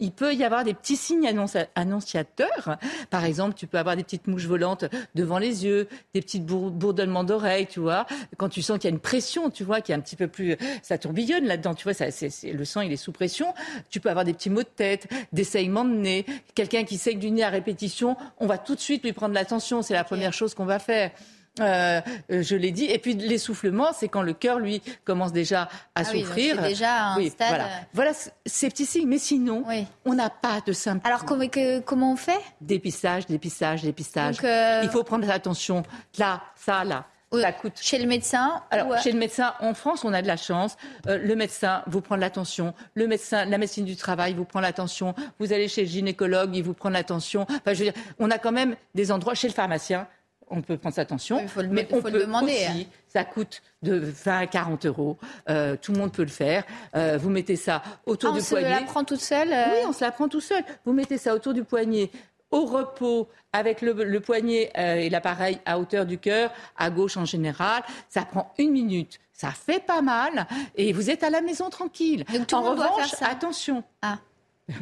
il 0.00 0.12
peut 0.12 0.34
y 0.34 0.42
avoir 0.42 0.64
des 0.64 0.74
petits 0.74 0.96
signes 0.96 1.30
annonciateurs. 1.76 2.78
Par 3.10 3.24
exemple, 3.24 3.54
tu 3.54 3.66
peux 3.66 3.78
avoir 3.78 3.96
des 3.96 4.02
petites 4.02 4.26
mouches 4.26 4.46
volantes 4.46 4.86
devant 5.14 5.38
les 5.38 5.64
yeux, 5.64 5.88
des 6.14 6.22
petits 6.22 6.40
bourdonnements 6.40 7.24
d'oreilles, 7.24 7.66
tu 7.66 7.80
vois. 7.80 8.06
Quand 8.36 8.48
tu 8.48 8.62
sens 8.62 8.78
qu'il 8.78 8.90
y 8.90 8.92
a 8.92 8.94
une 8.94 9.00
pression, 9.00 9.50
tu 9.50 9.62
vois, 9.62 9.80
qui 9.80 9.92
est 9.92 9.94
un 9.94 10.00
petit 10.00 10.16
peu 10.16 10.26
plus, 10.26 10.56
ça 10.82 10.98
tourbillonne 10.98 11.44
là-dedans, 11.44 11.74
tu 11.74 11.84
vois, 11.84 11.94
ça, 11.94 12.06
le 12.06 12.64
sang 12.64 12.80
il 12.80 12.92
est 12.92 12.96
sous 12.96 13.12
pression. 13.12 13.54
Tu 13.90 14.00
peux 14.00 14.10
avoir 14.10 14.24
des 14.24 14.32
petits 14.32 14.50
maux 14.50 14.62
de 14.62 14.68
tête, 14.68 15.06
des 15.32 15.44
saignements 15.44 15.84
de 15.84 15.94
nez, 15.94 16.26
quelqu'un 16.54 16.84
qui 16.84 16.98
saigne 16.98 17.18
du 17.18 17.30
nez 17.30 17.44
à 17.44 17.50
répétition. 17.50 18.16
On 18.38 18.46
va 18.46 18.58
tout 18.58 18.74
de 18.74 18.80
suite 18.80 19.04
lui 19.04 19.12
prendre 19.12 19.34
l'attention. 19.34 19.82
C'est 19.82 19.94
la 19.94 20.04
première 20.04 20.32
chose 20.32 20.54
qu'on 20.54 20.64
va 20.64 20.78
faire. 20.78 21.10
Euh, 21.60 22.00
euh, 22.30 22.42
je 22.42 22.56
l'ai 22.56 22.70
dit. 22.70 22.86
Et 22.86 22.98
puis 22.98 23.14
l'essoufflement, 23.14 23.92
c'est 23.92 24.08
quand 24.08 24.22
le 24.22 24.32
cœur, 24.32 24.58
lui, 24.58 24.82
commence 25.04 25.32
déjà 25.32 25.62
à 25.62 25.68
ah 25.96 26.04
souffrir. 26.04 26.56
c'est 26.56 26.68
déjà 26.68 27.12
un 27.12 27.28
stade... 27.28 27.48
Voilà, 27.48 27.64
euh, 27.64 27.78
voilà 27.92 28.12
ces 28.46 28.68
petits 28.68 28.86
signes. 28.86 29.08
Mais 29.08 29.18
sinon, 29.18 29.64
on 30.04 30.14
n'a 30.14 30.30
pas 30.30 30.60
de 30.64 30.72
symptômes. 30.72 31.10
Alors 31.10 31.24
comment, 31.24 31.46
comment 31.84 32.12
on 32.12 32.16
fait? 32.16 32.40
Dépistage, 32.60 33.26
dépistage, 33.26 33.82
dépistage. 33.82 34.36
Il 34.82 34.88
faut 34.90 35.04
prendre 35.04 35.28
attention. 35.30 35.82
Là, 36.18 36.42
ça, 36.54 36.84
là. 36.84 37.06
Ça 37.32 37.52
coûte. 37.52 37.74
Chez 37.80 37.98
le 37.98 38.08
médecin 38.08 38.60
Alors, 38.72 38.98
chez 38.98 39.12
le 39.12 39.18
médecin, 39.18 39.54
en 39.60 39.72
France, 39.72 40.04
on 40.04 40.12
a 40.12 40.20
de 40.20 40.26
la 40.26 40.36
chance. 40.36 40.76
le 41.06 41.34
médecin 41.36 41.82
vous 41.86 42.00
prend 42.00 42.16
l'attention. 42.16 42.74
Le 42.94 43.06
médecin, 43.06 43.44
la 43.44 43.56
médecine 43.56 43.84
du 43.84 43.94
travail 43.94 44.34
vous 44.34 44.44
prend 44.44 44.58
l'attention. 44.58 45.14
Vous 45.38 45.52
allez 45.52 45.68
chez 45.68 45.82
le 45.82 45.88
gynécologue, 45.88 46.56
il 46.56 46.64
vous 46.64 46.74
prend 46.74 46.90
l'attention. 46.90 47.42
Enfin, 47.42 47.72
je 47.72 47.84
veux 47.84 47.84
dire, 47.84 48.02
on 48.18 48.32
a 48.32 48.38
quand 48.38 48.50
même 48.50 48.74
des 48.96 49.12
endroits 49.12 49.34
chez 49.34 49.46
le 49.46 49.54
pharmacien 49.54 50.08
on 50.50 50.62
peut 50.62 50.76
prendre 50.76 50.94
sa 50.94 51.02
attention. 51.02 51.40
mais 51.70 51.88
on 51.92 52.02
peut 52.02 52.10
demander. 52.10 52.52
Aussi, 52.52 52.82
hein. 52.82 52.84
ça 53.08 53.24
coûte 53.24 53.62
de 53.82 53.96
20 53.96 54.38
à 54.38 54.46
40 54.46 54.86
euros. 54.86 55.18
Euh, 55.48 55.76
tout 55.80 55.92
le 55.92 55.98
monde 55.98 56.12
peut 56.12 56.22
le 56.22 56.28
faire. 56.28 56.64
Euh, 56.94 57.18
vous 57.20 57.30
mettez 57.30 57.56
ça 57.56 57.82
autour 58.06 58.34
ah, 58.34 58.38
du 58.38 58.44
poignet. 58.44 58.66
On 58.66 58.70
se 58.70 58.80
la 58.80 58.86
prend 58.86 59.04
toute 59.04 59.20
seule 59.20 59.52
euh 59.52 59.64
Oui, 59.72 59.78
on 59.86 59.92
se 59.92 60.04
la 60.04 60.12
prend 60.12 60.28
tout 60.28 60.40
seul. 60.40 60.62
Vous 60.84 60.92
mettez 60.92 61.18
ça 61.18 61.34
autour 61.34 61.54
du 61.54 61.64
poignet 61.64 62.10
au 62.50 62.66
repos 62.66 63.28
avec 63.52 63.80
le, 63.80 64.18
poignet 64.18 64.72
et 64.74 65.08
l'appareil 65.08 65.60
à 65.64 65.78
hauteur 65.78 66.04
du 66.04 66.18
cœur, 66.18 66.50
à 66.76 66.90
gauche 66.90 67.16
en 67.16 67.24
général. 67.24 67.84
Ça 68.08 68.24
prend 68.24 68.52
une 68.58 68.72
minute. 68.72 69.20
Ça 69.32 69.52
fait 69.52 69.84
pas 69.84 70.02
mal 70.02 70.46
et 70.74 70.92
vous 70.92 71.10
êtes 71.10 71.22
à 71.22 71.30
la 71.30 71.42
maison 71.42 71.70
tranquille. 71.70 72.24
en 72.52 72.62
revanche, 72.62 73.14
attention. 73.20 73.84
Ah. 74.02 74.18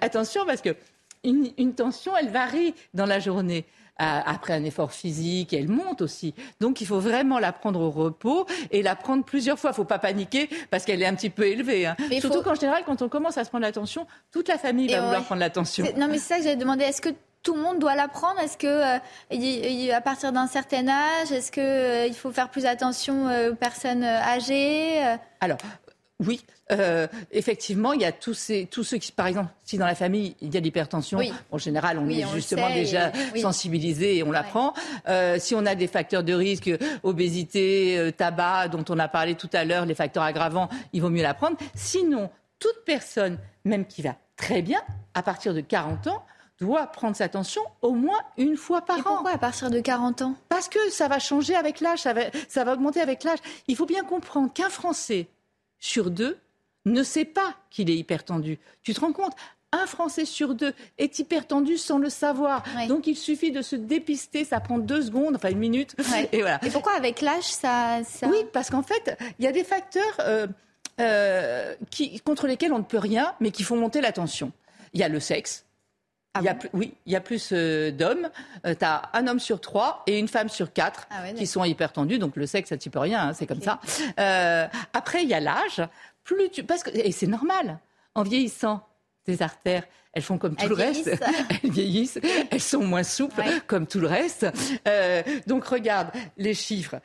attention 0.00 0.44
parce 0.46 0.60
que 0.60 0.76
une, 1.24 1.74
tension, 1.74 2.16
elle 2.16 2.30
varie 2.30 2.74
dans 2.94 3.06
la 3.06 3.20
journée 3.20 3.64
après 3.98 4.54
un 4.54 4.64
effort 4.64 4.92
physique, 4.92 5.52
elle 5.52 5.68
monte 5.68 6.02
aussi. 6.02 6.34
Donc 6.60 6.80
il 6.80 6.86
faut 6.86 6.98
vraiment 6.98 7.38
la 7.38 7.52
prendre 7.52 7.80
au 7.80 7.90
repos 7.90 8.46
et 8.70 8.82
la 8.82 8.96
prendre 8.96 9.24
plusieurs 9.24 9.58
fois. 9.58 9.70
Il 9.70 9.72
ne 9.72 9.76
faut 9.76 9.84
pas 9.84 9.98
paniquer 9.98 10.48
parce 10.70 10.84
qu'elle 10.84 11.02
est 11.02 11.06
un 11.06 11.14
petit 11.14 11.30
peu 11.30 11.46
élevée. 11.46 11.86
Hein. 11.86 11.96
Surtout 12.20 12.42
qu'en 12.42 12.54
général, 12.54 12.82
quand 12.84 13.02
on 13.02 13.08
commence 13.08 13.38
à 13.38 13.44
se 13.44 13.50
prendre 13.50 13.62
l'attention, 13.62 14.06
toute 14.32 14.48
la 14.48 14.58
famille 14.58 14.88
va 14.88 15.00
vouloir 15.02 15.24
prendre 15.24 15.40
l'attention. 15.40 15.86
Non, 15.96 16.08
mais 16.08 16.18
c'est 16.18 16.34
ça 16.34 16.36
que 16.38 16.44
j'avais 16.44 16.56
demandé. 16.56 16.84
Est-ce 16.84 17.00
que 17.00 17.10
tout 17.42 17.54
le 17.54 17.60
monde 17.60 17.78
doit 17.78 17.94
l'apprendre 17.94 18.40
Est-ce 18.40 18.56
que 18.56 18.66
euh, 18.66 19.94
à 19.94 20.00
partir 20.00 20.32
d'un 20.32 20.46
certain 20.46 20.88
âge, 20.88 21.32
est-ce 21.32 21.50
qu'il 21.50 21.62
euh, 21.62 22.12
faut 22.12 22.30
faire 22.30 22.50
plus 22.50 22.66
attention 22.66 23.28
euh, 23.28 23.52
aux 23.52 23.54
personnes 23.54 24.04
âgées 24.04 25.02
Alors, 25.40 25.58
oui, 26.22 26.40
euh, 26.70 27.06
effectivement, 27.32 27.92
il 27.92 28.00
y 28.00 28.04
a 28.04 28.12
tous, 28.12 28.34
ces, 28.34 28.66
tous 28.66 28.84
ceux 28.84 28.98
qui, 28.98 29.12
par 29.12 29.26
exemple, 29.26 29.50
si 29.64 29.76
dans 29.76 29.86
la 29.86 29.94
famille 29.94 30.36
il 30.40 30.54
y 30.54 30.56
a 30.56 30.60
l'hypertension, 30.60 31.20
en 31.50 31.58
général, 31.58 31.98
on 31.98 32.08
est 32.08 32.24
justement 32.32 32.70
déjà 32.70 33.12
sensibilisé 33.36 34.18
et 34.18 34.22
on 34.22 34.30
l'apprend. 34.30 34.72
Euh, 35.08 35.36
si 35.38 35.54
on 35.54 35.66
a 35.66 35.74
des 35.74 35.88
facteurs 35.88 36.22
de 36.22 36.32
risque, 36.32 36.70
obésité, 37.02 37.98
euh, 37.98 38.10
tabac, 38.10 38.68
dont 38.68 38.84
on 38.88 38.98
a 38.98 39.08
parlé 39.08 39.34
tout 39.34 39.50
à 39.52 39.64
l'heure, 39.64 39.84
les 39.84 39.94
facteurs 39.94 40.22
aggravants, 40.22 40.68
il 40.92 41.02
vaut 41.02 41.10
mieux 41.10 41.22
l'apprendre. 41.22 41.56
Sinon, 41.74 42.30
toute 42.58 42.84
personne, 42.86 43.38
même 43.64 43.86
qui 43.86 44.02
va 44.02 44.16
très 44.36 44.62
bien, 44.62 44.80
à 45.14 45.22
partir 45.22 45.54
de 45.54 45.60
40 45.60 46.06
ans, 46.06 46.24
doit 46.60 46.86
prendre 46.86 47.16
sa 47.16 47.28
tension 47.28 47.62
au 47.80 47.92
moins 47.92 48.18
une 48.38 48.56
fois 48.56 48.82
par 48.82 48.98
et 48.98 49.00
an. 49.00 49.04
Pourquoi 49.04 49.32
à 49.32 49.38
partir 49.38 49.70
de 49.70 49.80
40 49.80 50.22
ans? 50.22 50.36
Parce 50.48 50.68
que 50.68 50.78
ça 50.90 51.08
va 51.08 51.18
changer 51.18 51.56
avec 51.56 51.80
l'âge, 51.80 52.00
ça 52.00 52.12
va, 52.12 52.22
ça 52.48 52.62
va 52.62 52.74
augmenter 52.74 53.00
avec 53.00 53.24
l'âge. 53.24 53.38
Il 53.66 53.76
faut 53.76 53.86
bien 53.86 54.04
comprendre 54.04 54.52
qu'un 54.52 54.70
Français 54.70 55.28
sur 55.82 56.12
deux 56.12 56.38
ne 56.86 57.02
sait 57.02 57.24
pas 57.24 57.56
qu'il 57.70 57.90
est 57.90 57.96
hypertendu. 57.96 58.58
Tu 58.82 58.94
te 58.94 59.00
rends 59.00 59.12
compte 59.12 59.34
un 59.72 59.86
Français 59.86 60.26
sur 60.26 60.54
deux 60.54 60.74
est 60.98 61.18
hypertendu 61.18 61.78
sans 61.78 61.98
le 61.98 62.10
savoir. 62.10 62.62
Donc 62.88 63.06
il 63.06 63.16
suffit 63.16 63.50
de 63.50 63.62
se 63.62 63.74
dépister, 63.74 64.44
ça 64.44 64.60
prend 64.60 64.78
deux 64.78 65.02
secondes, 65.02 65.34
enfin 65.34 65.50
une 65.50 65.58
minute. 65.58 65.96
Et, 66.32 66.42
voilà. 66.42 66.62
et 66.64 66.70
pourquoi 66.70 66.92
avec 66.92 67.22
l'âge 67.22 67.44
ça, 67.44 68.00
Oui, 68.24 68.36
parce 68.52 68.68
qu'en 68.70 68.82
fait, 68.82 69.16
il 69.38 69.44
y 69.44 69.48
a 69.48 69.52
des 69.52 69.64
facteurs 69.64 70.16
euh, 70.20 70.46
euh, 71.00 71.74
qui, 71.90 72.20
contre 72.20 72.46
lesquels 72.46 72.72
on 72.74 72.78
ne 72.78 72.84
peut 72.84 72.98
rien, 72.98 73.34
mais 73.40 73.50
qui 73.50 73.62
font 73.62 73.76
monter 73.76 74.02
la 74.02 74.12
tension. 74.12 74.52
Il 74.92 75.00
y 75.00 75.04
a 75.04 75.08
le 75.08 75.20
sexe, 75.20 75.64
ah 76.34 76.40
il 76.40 76.46
y 76.46 76.48
a 76.48 76.56
oui, 76.72 76.94
il 77.04 77.12
y 77.12 77.16
a 77.16 77.20
plus 77.20 77.50
euh, 77.52 77.90
d'hommes. 77.90 78.30
Euh, 78.66 78.74
tu 78.74 78.84
as 78.84 79.10
un 79.12 79.26
homme 79.26 79.38
sur 79.38 79.60
trois 79.60 80.02
et 80.06 80.18
une 80.18 80.28
femme 80.28 80.48
sur 80.48 80.72
quatre 80.72 81.06
ah 81.10 81.30
qui 81.32 81.46
sont 81.46 81.62
hyper 81.62 81.92
tendus. 81.92 82.18
Donc 82.18 82.36
le 82.36 82.46
sexe, 82.46 82.70
ça 82.70 82.76
ne 82.76 82.90
peut 82.90 82.98
rien, 82.98 83.28
hein, 83.28 83.32
c'est 83.34 83.46
comme 83.46 83.60
ça. 83.60 83.80
Euh, 84.18 84.66
après, 84.94 85.22
il 85.22 85.28
y 85.28 85.34
a 85.34 85.40
l'âge. 85.40 85.82
Plus 86.24 86.48
tu, 86.50 86.62
parce 86.64 86.82
que, 86.82 86.90
et 86.90 87.12
c'est 87.12 87.26
normal. 87.26 87.78
En 88.14 88.22
vieillissant, 88.22 88.86
tes 89.24 89.42
artères, 89.42 89.84
elles 90.14 90.22
font 90.22 90.38
comme 90.38 90.56
tout 90.56 90.68
le 90.68 90.74
reste. 90.74 91.10
elles 91.62 91.70
vieillissent. 91.70 92.18
Elles 92.50 92.60
sont 92.60 92.84
moins 92.84 93.02
souples 93.02 93.42
comme 93.66 93.86
tout 93.86 94.00
le 94.00 94.06
reste. 94.06 94.46
donc 95.46 95.64
regarde 95.64 96.08
les 96.38 96.54
chiffres. 96.54 96.96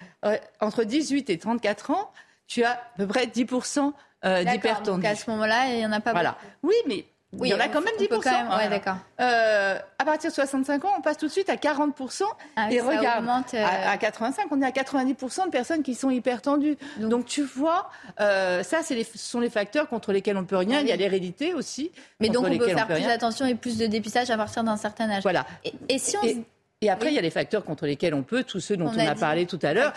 entre 0.61 0.83
18 0.83 1.29
et 1.29 1.37
34 1.37 1.91
ans, 1.91 2.11
tu 2.47 2.63
as 2.63 2.71
à 2.71 2.79
peu 2.97 3.07
près 3.07 3.25
10% 3.25 3.91
d'hypertendus. 4.23 5.05
à 5.05 5.15
ce 5.15 5.29
moment-là, 5.31 5.67
il 5.73 5.77
n'y 5.77 5.85
en 5.85 5.91
a 5.91 5.99
pas 5.99 6.11
voilà. 6.11 6.37
Oui, 6.63 6.75
mais 6.87 7.05
oui, 7.33 7.49
il 7.49 7.51
y 7.51 7.53
en 7.53 7.59
a 7.59 7.67
quand 7.67 7.81
même 7.81 7.93
10%. 7.99 8.07
Quand 8.07 8.69
d'accord. 8.69 8.95
Euh, 9.19 9.77
à 9.99 10.05
partir 10.05 10.29
de 10.29 10.33
65 10.35 10.85
ans, 10.85 10.93
on 10.97 11.01
passe 11.01 11.17
tout 11.17 11.27
de 11.27 11.31
suite 11.31 11.49
à 11.49 11.55
40%. 11.55 12.23
Ah 12.55 12.71
et 12.71 12.79
regarde, 12.79 13.25
euh, 13.53 13.65
à, 13.65 13.97
85, 13.97 14.45
on 14.51 14.61
est 14.61 14.65
à 14.65 14.71
90% 14.71 15.45
de 15.45 15.49
personnes 15.49 15.83
qui 15.83 15.93
sont 15.93 16.09
hyper 16.09 16.41
tendues. 16.41 16.77
Donc, 16.99 17.25
tu 17.25 17.41
vois, 17.41 17.89
euh, 18.21 18.63
ça, 18.63 18.81
ce 18.81 18.95
sont 19.15 19.41
les 19.41 19.49
facteurs 19.49 19.89
contre 19.89 20.13
lesquels 20.13 20.37
on 20.37 20.41
ne 20.41 20.45
peut 20.45 20.55
rien. 20.55 20.79
Il 20.79 20.87
y 20.87 20.91
a 20.93 20.95
l'hérédité 20.95 21.53
aussi. 21.53 21.91
Mais 22.21 22.29
donc, 22.29 22.45
on 22.47 22.57
peut 22.57 22.65
faire 22.65 22.87
plus 22.87 23.03
attention 23.03 23.45
et 23.45 23.55
plus 23.55 23.77
de 23.77 23.87
dépistage 23.87 24.29
à 24.29 24.37
partir 24.37 24.63
d'un 24.63 24.77
certain 24.77 25.09
âge. 25.09 25.23
Voilà. 25.23 25.45
Et, 25.89 25.99
si 25.99 26.15
on... 26.17 26.23
Et 26.25 26.45
après, 26.89 27.09
il 27.09 27.15
y 27.15 27.17
a 27.17 27.21
les 27.21 27.31
facteurs 27.31 27.63
contre 27.63 27.87
lesquels 27.87 28.13
on 28.13 28.21
peut, 28.21 28.43
tous 28.43 28.59
ceux 28.59 28.77
dont 28.77 28.91
on, 28.93 28.99
a, 28.99 29.15
parlé 29.15 29.47
tout 29.47 29.57
à 29.63 29.73
l'heure. 29.73 29.93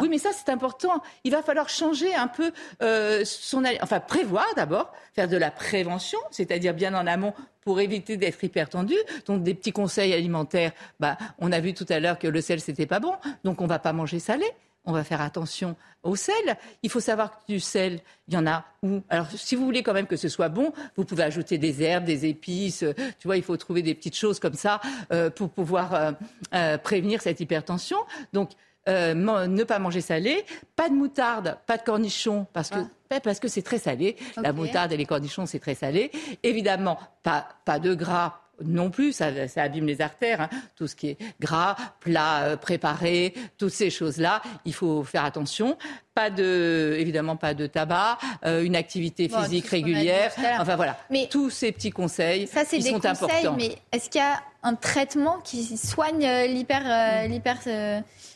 Oui, 0.00 0.08
mais 0.08 0.18
ça, 0.18 0.30
c'est 0.32 0.48
important. 0.48 1.02
Il 1.24 1.32
va 1.32 1.42
falloir 1.42 1.68
changer 1.68 2.14
un 2.14 2.28
peu 2.28 2.52
euh, 2.82 3.24
son... 3.24 3.64
Enfin, 3.82 3.98
prévoir 3.98 4.46
d'abord, 4.54 4.92
faire 5.12 5.28
de 5.28 5.36
la 5.36 5.50
prévention, 5.50 6.20
c'est-à-dire 6.30 6.72
bien 6.72 6.94
en 6.94 7.08
amont 7.08 7.34
pour 7.62 7.80
éviter 7.80 8.16
d'être 8.16 8.44
hypertendu. 8.44 8.94
Donc, 9.26 9.42
des 9.42 9.54
petits 9.54 9.72
conseils 9.72 10.12
alimentaires. 10.12 10.70
Bah, 11.00 11.18
on 11.38 11.50
a 11.50 11.58
vu 11.58 11.74
tout 11.74 11.86
à 11.88 11.98
l'heure 11.98 12.20
que 12.20 12.28
le 12.28 12.40
sel, 12.40 12.60
c'était 12.60 12.86
pas 12.86 13.00
bon. 13.00 13.14
Donc, 13.42 13.60
on 13.60 13.66
va 13.66 13.80
pas 13.80 13.92
manger 13.92 14.20
salé 14.20 14.46
on 14.84 14.92
va 14.92 15.04
faire 15.04 15.20
attention 15.20 15.76
au 16.02 16.16
sel. 16.16 16.56
Il 16.82 16.90
faut 16.90 17.00
savoir 17.00 17.38
que 17.38 17.52
du 17.52 17.60
sel, 17.60 18.00
il 18.28 18.34
y 18.34 18.36
en 18.36 18.46
a 18.46 18.64
où. 18.82 19.02
Alors, 19.08 19.26
si 19.30 19.56
vous 19.56 19.64
voulez 19.64 19.82
quand 19.82 19.94
même 19.94 20.06
que 20.06 20.16
ce 20.16 20.28
soit 20.28 20.48
bon, 20.48 20.72
vous 20.96 21.04
pouvez 21.04 21.22
ajouter 21.22 21.58
des 21.58 21.82
herbes, 21.82 22.04
des 22.04 22.26
épices. 22.26 22.82
Euh, 22.82 22.92
tu 23.18 23.26
vois, 23.26 23.36
il 23.36 23.42
faut 23.42 23.56
trouver 23.56 23.82
des 23.82 23.94
petites 23.94 24.16
choses 24.16 24.38
comme 24.38 24.54
ça 24.54 24.80
euh, 25.12 25.30
pour 25.30 25.50
pouvoir 25.50 26.14
euh, 26.52 26.78
prévenir 26.78 27.22
cette 27.22 27.40
hypertension. 27.40 27.98
Donc, 28.32 28.50
ne 28.86 29.64
pas 29.64 29.78
manger 29.78 30.02
salé, 30.02 30.44
pas 30.76 30.90
de 30.90 30.94
moutarde, 30.94 31.56
pas 31.66 31.78
de 31.78 31.82
cornichons, 31.82 32.46
parce 32.52 32.68
que 32.68 32.80
ah. 33.10 33.20
parce 33.20 33.40
que 33.40 33.48
c'est 33.48 33.62
très 33.62 33.78
salé. 33.78 34.16
La 34.36 34.52
moutarde 34.52 34.92
et 34.92 34.98
les 34.98 35.06
cornichons, 35.06 35.46
c'est 35.46 35.58
très 35.58 35.74
salé. 35.74 36.10
Évidemment, 36.42 36.98
pas, 37.22 37.48
pas 37.64 37.78
de 37.78 37.94
gras, 37.94 38.43
non 38.62 38.90
plus, 38.90 39.12
ça, 39.12 39.30
abîme 39.56 39.86
les 39.86 40.00
artères, 40.00 40.42
hein. 40.42 40.50
tout 40.76 40.86
ce 40.86 40.94
qui 40.94 41.08
est 41.10 41.18
gras, 41.40 41.76
plat 42.00 42.44
euh, 42.44 42.56
préparé, 42.56 43.34
toutes 43.58 43.72
ces 43.72 43.90
choses-là, 43.90 44.42
il 44.64 44.74
faut 44.74 45.02
faire 45.04 45.24
attention. 45.24 45.76
Pas 46.14 46.30
de, 46.30 46.94
évidemment 46.98 47.36
pas 47.36 47.54
de 47.54 47.66
tabac, 47.66 48.18
euh, 48.44 48.62
une 48.62 48.76
activité 48.76 49.28
physique 49.28 49.66
régulière, 49.66 50.32
enfin 50.60 50.76
voilà, 50.76 50.96
mais 51.10 51.26
tous 51.28 51.50
ces 51.50 51.72
petits 51.72 51.90
conseils, 51.90 52.46
ça, 52.46 52.64
c'est 52.64 52.78
des 52.78 52.90
sont 52.90 53.00
conseils, 53.00 53.10
importants. 53.10 53.56
Mais 53.56 53.76
est-ce 53.90 54.08
qu'il 54.10 54.20
y 54.20 54.24
a 54.24 54.40
un 54.62 54.76
traitement 54.76 55.40
qui 55.40 55.76
soigne 55.76 56.24
euh, 56.24 56.46
l'hyper, 56.46 57.28
l'hyper 57.28 57.58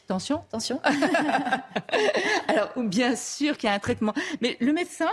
tension? 0.08 0.42
Tension? 0.50 0.80
Alors 2.48 2.70
bien 2.76 3.14
sûr 3.14 3.56
qu'il 3.56 3.68
y 3.68 3.72
a 3.72 3.76
un 3.76 3.78
traitement, 3.78 4.14
mais 4.40 4.56
le 4.58 4.72
médecin, 4.72 5.10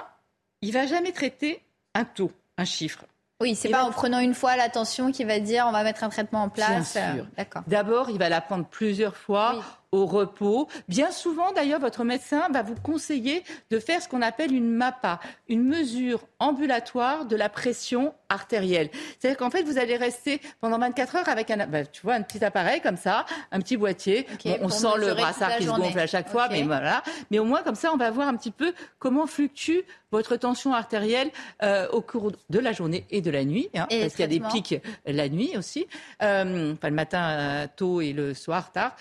il 0.64 0.72
va 0.72 0.88
jamais 0.88 1.12
traiter 1.12 1.62
un 1.94 2.04
taux, 2.04 2.32
un 2.58 2.66
chiffre. 2.66 3.06
Oui, 3.42 3.54
c'est 3.56 3.70
pas 3.70 3.84
en 3.84 3.92
prenant 3.92 4.20
une 4.20 4.34
fois 4.34 4.56
l'attention 4.56 5.12
qu'il 5.12 5.28
va 5.28 5.40
dire 5.40 5.66
on 5.68 5.72
va 5.72 5.84
mettre 5.84 6.06
un 6.06 6.10
traitement 6.10 6.44
en 6.44 6.50
place. 6.50 6.94
Bien 6.96 7.16
sûr. 7.16 7.28
D'accord. 7.38 7.64
D'abord, 7.68 8.10
il 8.10 8.18
va 8.18 8.30
la 8.30 8.40
prendre 8.40 8.66
plusieurs 8.66 9.18
fois 9.18 9.62
au 9.92 10.06
repos. 10.06 10.70
Bien 10.88 11.12
souvent, 11.12 11.52
d'ailleurs, 11.52 11.82
votre 11.82 12.06
médecin 12.06 12.48
va 12.50 12.62
vous 12.62 12.76
conseiller 12.76 13.44
de 13.72 13.80
faire 13.80 14.02
ce 14.02 14.08
qu'on 14.08 14.22
appelle 14.22 14.54
une 14.54 14.72
MAPA, 14.72 15.20
une 15.50 15.64
mesure 15.64 16.22
ambulatoire 16.40 17.26
de 17.26 17.36
la 17.36 17.50
pression 17.50 18.14
artérielle. 18.36 18.90
C'est-à-dire 19.20 19.38
qu'en 19.38 19.50
fait, 19.50 19.64
vous 19.64 19.80
allez 19.80 19.98
rester 19.98 20.40
pendant 20.62 20.78
24 20.78 21.16
heures 21.16 21.30
avec 21.30 21.50
un, 21.50 21.66
bah, 21.66 21.86
tu 21.86 22.02
vois, 22.04 22.14
un 22.14 22.22
petit 22.22 22.44
appareil 22.46 22.82
comme 22.82 22.98
ça, 22.98 23.26
un 23.52 23.60
petit 23.60 23.78
boîtier. 23.78 24.28
on 24.62 24.70
sent 24.70 24.98
le 24.98 25.14
brassard 25.14 25.58
qui 25.58 25.64
se 25.64 25.70
gonfle 25.70 26.00
à 26.00 26.08
chaque 26.08 26.30
fois, 26.30 26.48
mais 26.50 26.62
voilà. 26.62 27.02
Mais 27.32 27.40
au 27.40 27.46
moins, 27.46 27.64
comme 27.64 27.76
ça, 27.76 27.92
on 27.94 27.98
va 27.98 28.12
voir 28.12 28.28
un 28.28 28.36
petit 28.36 28.52
peu 28.52 28.74
comment 29.00 29.26
fluctue 29.26 29.80
votre 30.12 30.38
tension 30.38 30.74
artérielle 30.74 31.30
euh, 31.62 31.88
au 31.90 32.02
cours 32.02 32.32
de 32.50 32.60
la 32.60 32.72
journée 32.72 33.06
et 33.10 33.22
de 33.22 33.32
la 33.32 33.44
nuit, 33.44 33.70
hein, 33.74 33.86
parce 33.90 34.14
qu'il 34.14 34.22
y 34.22 34.24
a 34.24 34.28
des 34.28 34.40
pics 34.40 34.76
la 35.06 35.28
nuit 35.28 35.58
aussi, 35.58 35.88
euh, 36.22 36.74
enfin 36.74 36.90
le 36.90 36.96
matin 36.96 37.30
euh, 37.30 37.68
tôt 37.76 38.02
et 38.02 38.14
le 38.14 38.34
soir 38.34 38.72
tard. 38.72 38.96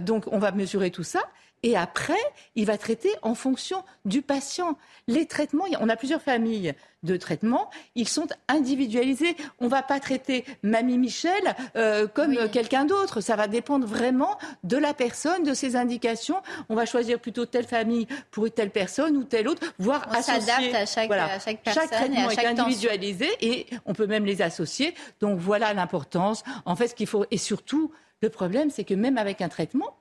Donc 0.00 0.24
on 0.30 0.38
va 0.38 0.52
mesurer 0.52 0.90
tout 0.90 1.04
ça. 1.04 1.20
Et 1.62 1.76
après, 1.76 2.18
il 2.56 2.66
va 2.66 2.76
traiter 2.76 3.10
en 3.22 3.34
fonction 3.34 3.84
du 4.04 4.20
patient. 4.20 4.76
Les 5.06 5.26
traitements, 5.26 5.64
on 5.80 5.88
a 5.88 5.96
plusieurs 5.96 6.22
familles 6.22 6.74
de 7.02 7.16
traitements, 7.16 7.70
ils 7.94 8.08
sont 8.08 8.26
individualisés. 8.48 9.36
On 9.60 9.64
ne 9.64 9.70
va 9.70 9.82
pas 9.82 10.00
traiter 10.00 10.44
Mamie 10.62 10.98
Michel 10.98 11.54
euh, 11.76 12.06
comme 12.06 12.48
quelqu'un 12.50 12.84
d'autre. 12.84 13.20
Ça 13.20 13.36
va 13.36 13.48
dépendre 13.48 13.86
vraiment 13.86 14.38
de 14.64 14.76
la 14.76 14.94
personne, 14.94 15.42
de 15.42 15.54
ses 15.54 15.76
indications. 15.76 16.42
On 16.68 16.74
va 16.74 16.86
choisir 16.86 17.18
plutôt 17.18 17.46
telle 17.46 17.66
famille 17.66 18.06
pour 18.30 18.50
telle 18.50 18.70
personne 18.70 19.16
ou 19.16 19.24
telle 19.24 19.48
autre, 19.48 19.62
voire 19.78 20.06
on 20.10 20.22
s'adapte 20.22 20.74
à 20.74 20.86
chaque, 20.86 21.10
à 21.10 21.38
chaque 21.38 21.62
personne. 21.62 21.82
Chaque 21.82 21.90
traitement 21.90 22.30
est 22.30 22.46
individualisé 22.46 23.28
et 23.40 23.66
on 23.86 23.94
peut 23.94 24.06
même 24.06 24.24
les 24.24 24.42
associer. 24.42 24.94
Donc 25.20 25.38
voilà 25.38 25.74
l'importance. 25.74 26.42
En 26.64 26.76
fait, 26.76 26.88
ce 26.88 26.94
qu'il 26.94 27.06
faut 27.06 27.24
et 27.30 27.38
surtout 27.38 27.92
le 28.20 28.30
problème, 28.30 28.70
c'est 28.70 28.84
que 28.84 28.94
même 28.94 29.18
avec 29.18 29.40
un 29.40 29.48
traitement, 29.48 29.96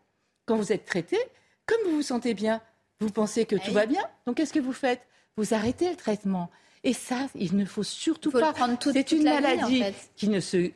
quand 0.45 0.55
vous 0.55 0.71
êtes 0.71 0.85
traité, 0.85 1.17
comme 1.71 1.89
vous 1.89 1.97
vous 1.97 2.03
sentez 2.03 2.33
bien, 2.33 2.61
vous 2.99 3.09
pensez 3.09 3.45
que 3.45 3.55
tout 3.55 3.71
va 3.71 3.85
bien. 3.85 4.03
Donc 4.25 4.37
qu'est-ce 4.37 4.53
que 4.53 4.59
vous 4.59 4.73
faites? 4.73 5.01
Vous 5.37 5.53
arrêtez 5.53 5.89
le 5.89 5.95
traitement. 5.95 6.49
Et 6.83 6.93
ça, 6.93 7.27
il 7.35 7.55
ne 7.55 7.65
faut 7.65 7.83
surtout 7.83 8.31
pas. 8.31 8.53
C'est 8.93 9.11
une 9.11 9.23
maladie 9.23 9.83
qui 10.15 10.27
ne 10.27 10.39
se 10.39 10.71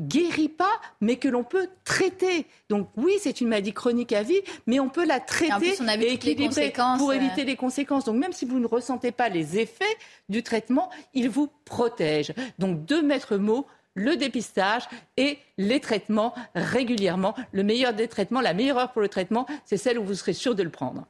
guérit 0.00 0.48
pas, 0.48 0.80
mais 1.00 1.16
que 1.16 1.28
l'on 1.28 1.42
peut 1.42 1.68
traiter. 1.84 2.46
Donc 2.68 2.88
oui, 2.96 3.14
c'est 3.20 3.40
une 3.40 3.48
maladie 3.48 3.72
chronique 3.72 4.12
à 4.12 4.22
vie, 4.22 4.40
mais 4.66 4.78
on 4.78 4.88
peut 4.88 5.04
la 5.04 5.18
traiter 5.18 5.74
et, 6.00 6.12
équilibrer 6.12 6.72
pour 6.98 7.12
éviter 7.12 7.44
les 7.44 7.56
conséquences. 7.56 8.04
Donc 8.04 8.16
même 8.16 8.32
si 8.32 8.44
vous 8.44 8.60
ne 8.60 8.66
ressentez 8.66 9.10
pas 9.10 9.28
les 9.28 9.58
effets 9.58 9.84
du 10.28 10.42
traitement, 10.42 10.88
il 11.14 11.28
vous 11.28 11.48
protège. 11.64 12.32
Donc 12.58 12.84
deux 12.84 13.02
maîtres 13.02 13.36
mots, 13.36 13.66
le 13.98 14.16
dépistage 14.16 14.88
et 15.16 15.38
les 15.58 15.80
traitements 15.80 16.34
régulièrement. 16.54 17.34
Le 17.52 17.62
meilleur 17.62 17.92
des 17.92 18.08
traitements, 18.08 18.40
la 18.40 18.54
meilleure 18.54 18.78
heure 18.78 18.92
pour 18.92 19.02
le 19.02 19.08
traitement, 19.08 19.46
c'est 19.64 19.76
celle 19.76 19.98
où 19.98 20.04
vous 20.04 20.14
serez 20.14 20.32
sûr 20.32 20.54
de 20.54 20.62
le 20.62 20.70
prendre. 20.70 21.06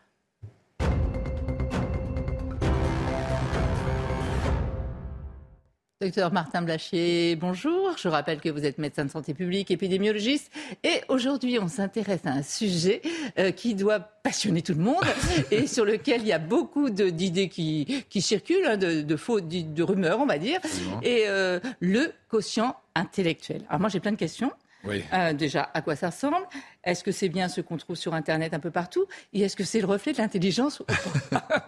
Docteur 6.00 6.32
Martin 6.32 6.62
Blachier, 6.62 7.34
bonjour. 7.34 7.96
Je 7.98 8.06
rappelle 8.06 8.40
que 8.40 8.48
vous 8.48 8.64
êtes 8.64 8.78
médecin 8.78 9.04
de 9.04 9.10
santé 9.10 9.34
publique, 9.34 9.72
épidémiologiste. 9.72 10.52
Et 10.84 11.00
aujourd'hui, 11.08 11.58
on 11.58 11.66
s'intéresse 11.66 12.24
à 12.24 12.30
un 12.30 12.44
sujet 12.44 13.02
euh, 13.36 13.50
qui 13.50 13.74
doit 13.74 13.98
passionner 13.98 14.62
tout 14.62 14.74
le 14.74 14.78
monde 14.78 15.02
et 15.50 15.66
sur 15.66 15.84
lequel 15.84 16.20
il 16.20 16.28
y 16.28 16.32
a 16.32 16.38
beaucoup 16.38 16.88
d'idées 16.88 17.48
qui, 17.48 18.04
qui, 18.10 18.22
circulent, 18.22 18.64
hein, 18.64 18.76
de, 18.76 19.02
de, 19.02 19.16
faux, 19.16 19.40
de, 19.40 19.82
rumeurs, 19.82 20.20
on 20.20 20.26
va 20.26 20.38
dire. 20.38 20.60
Et 21.02 21.24
euh, 21.26 21.58
le 21.80 22.12
quotient 22.28 22.76
intellectuel. 22.94 23.62
Alors 23.68 23.80
moi, 23.80 23.88
j'ai 23.88 23.98
plein 23.98 24.12
de 24.12 24.16
questions. 24.16 24.52
Oui. 24.84 25.02
Euh, 25.12 25.32
déjà, 25.32 25.68
à 25.74 25.82
quoi 25.82 25.96
ça 25.96 26.10
ressemble? 26.10 26.46
Est-ce 26.84 27.02
que 27.02 27.10
c'est 27.10 27.28
bien 27.28 27.48
ce 27.48 27.60
qu'on 27.60 27.76
trouve 27.76 27.96
sur 27.96 28.14
Internet 28.14 28.54
un 28.54 28.60
peu 28.60 28.70
partout 28.70 29.06
Et 29.32 29.40
est-ce 29.40 29.56
que 29.56 29.64
c'est 29.64 29.80
le 29.80 29.86
reflet 29.86 30.12
de 30.12 30.18
l'intelligence 30.18 30.82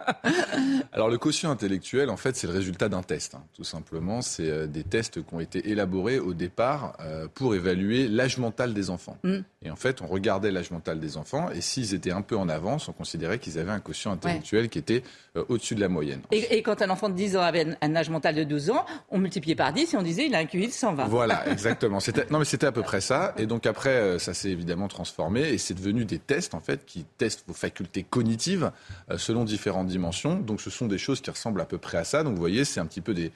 Alors, 0.93 1.09
le 1.09 1.17
quotient 1.17 1.51
intellectuel, 1.51 2.09
en 2.09 2.17
fait, 2.17 2.35
c'est 2.35 2.47
le 2.47 2.53
résultat 2.53 2.87
d'un 2.87 3.03
test. 3.03 3.35
Hein, 3.35 3.43
tout 3.53 3.65
simplement, 3.65 4.21
c'est 4.21 4.49
euh, 4.49 4.67
des 4.67 4.83
tests 4.83 5.23
qui 5.23 5.33
ont 5.33 5.41
été 5.41 5.69
élaborés 5.69 6.19
au 6.19 6.33
départ 6.33 6.95
euh, 7.01 7.27
pour 7.33 7.55
évaluer 7.55 8.07
l'âge 8.07 8.37
mental 8.37 8.73
des 8.73 8.89
enfants. 8.89 9.17
Mm. 9.23 9.39
Et 9.63 9.69
en 9.69 9.75
fait, 9.75 10.01
on 10.01 10.07
regardait 10.07 10.49
l'âge 10.49 10.71
mental 10.71 10.99
des 10.99 11.17
enfants 11.17 11.51
et 11.51 11.61
s'ils 11.61 11.93
étaient 11.93 12.11
un 12.11 12.21
peu 12.21 12.35
en 12.35 12.49
avance, 12.49 12.87
on 12.87 12.93
considérait 12.93 13.37
qu'ils 13.37 13.59
avaient 13.59 13.71
un 13.71 13.79
quotient 13.79 14.11
intellectuel 14.11 14.69
qui 14.69 14.79
était 14.79 15.03
au-dessus 15.35 15.75
de 15.75 15.81
la 15.81 15.87
moyenne. 15.87 16.21
Et, 16.31 16.63
quand 16.63 16.81
un 16.81 16.89
enfant 16.89 17.09
de 17.09 17.13
10 17.13 17.37
ans 17.37 17.41
avait 17.41 17.77
un, 17.79 17.95
âge 17.95 18.09
mental 18.09 18.33
de 18.33 18.43
12 18.43 18.71
ans, 18.71 18.85
on 19.09 19.19
multipliait 19.19 19.55
par 19.55 19.71
10 19.71 19.93
et 19.93 19.97
on 19.97 20.01
disait 20.01 20.25
il 20.25 20.33
a 20.33 20.39
un 20.39 20.45
QI 20.45 20.67
de 20.67 20.71
120. 20.71 21.05
Voilà, 21.05 21.47
exactement. 21.51 21.99
non, 22.31 22.39
mais 22.39 22.45
c'était 22.45 22.65
à 22.65 22.71
peu 22.71 22.81
près 22.81 23.01
ça. 23.01 23.35
Et 23.37 23.45
donc 23.45 23.67
après, 23.67 23.89
euh, 23.91 24.19
ça 24.19 24.33
s'est 24.33 24.49
évidemment 24.49 24.87
transformé 24.87 25.00
et 25.35 25.57
c'est 25.57 25.73
devenu 25.73 26.05
des 26.05 26.19
tests 26.19 26.53
en 26.53 26.59
fait 26.59 26.85
qui 26.85 27.05
testent 27.17 27.43
vos 27.47 27.53
facultés 27.53 28.03
cognitives 28.03 28.71
euh, 29.09 29.17
selon 29.17 29.43
différentes 29.43 29.87
dimensions. 29.87 30.35
Donc 30.35 30.61
ce 30.61 30.69
sont 30.69 30.87
des 30.87 30.97
choses 30.97 31.21
qui 31.21 31.29
ressemblent 31.29 31.61
à 31.61 31.65
peu 31.65 31.77
près 31.77 31.97
à 31.97 32.03
ça. 32.03 32.23
Donc 32.23 32.33
vous 32.33 32.39
voyez, 32.39 32.65
c'est 32.65 32.79
un 32.79 32.85
petit 32.85 33.01
peu 33.01 33.13
des, 33.13 33.31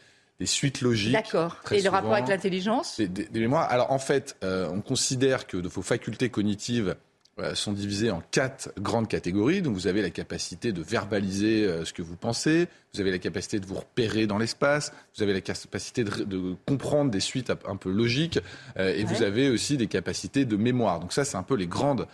suites 0.45 0.81
logiques. 0.81 1.13
D'accord. 1.13 1.57
Et 1.72 1.81
le 1.81 1.89
rapport 1.89 2.13
avec 2.13 2.27
l'intelligence? 2.27 3.00
Des, 3.00 3.39
mémoires. 3.39 3.69
Alors 3.72 3.91
en 3.91 4.00
fait, 4.00 4.36
euh, 4.43 4.69
on 4.72 4.81
considère 4.81 5.48
que 5.48 5.57
de 5.57 5.67
vos 5.67 5.81
facultés 5.81 6.29
cognitives 6.29 6.95
sont 7.54 7.74
divisés 7.74 8.12
en 8.12 8.22
quatre 8.32 8.72
grandes 8.80 9.10
catégories. 9.10 9.62
Donc 9.62 9.74
vous 9.74 9.88
avez 9.88 10.01
la 10.01 10.10
capacité 10.10 10.72
de 10.72 10.82
verbaliser 10.82 11.65
euh, 11.65 11.84
ce 11.84 11.92
que 11.92 12.01
vous 12.01 12.15
pensez, 12.15 12.68
vous 12.94 13.01
avez 13.01 13.12
la 13.12 13.20
capacité 13.20 13.60
de 13.60 13.65
vous 13.65 13.75
repérer 13.75 14.25
dans 14.25 14.38
l'espace, 14.38 14.94
vous 15.15 15.24
avez 15.24 15.34
la 15.34 15.42
capacité 15.42 16.06
de, 16.06 16.56
comprendre 16.65 17.12
des 17.12 17.20
suites 17.20 17.51
un 17.68 17.75
peu 17.75 17.92
logiques, 17.92 18.39
euh, 18.77 18.96
et 18.96 19.04
vous 19.04 19.22
avez 19.22 19.50
aussi 19.50 19.75
des 19.75 19.88
capacités 19.88 20.46
de 20.46 20.56
mémoire. 20.56 21.01
Donc 21.01 21.12
ça, 21.12 21.25
c'est 21.25 21.36
un 21.36 21.44
peu 21.44 21.56
les 21.56 21.68
grandes. 21.68 22.08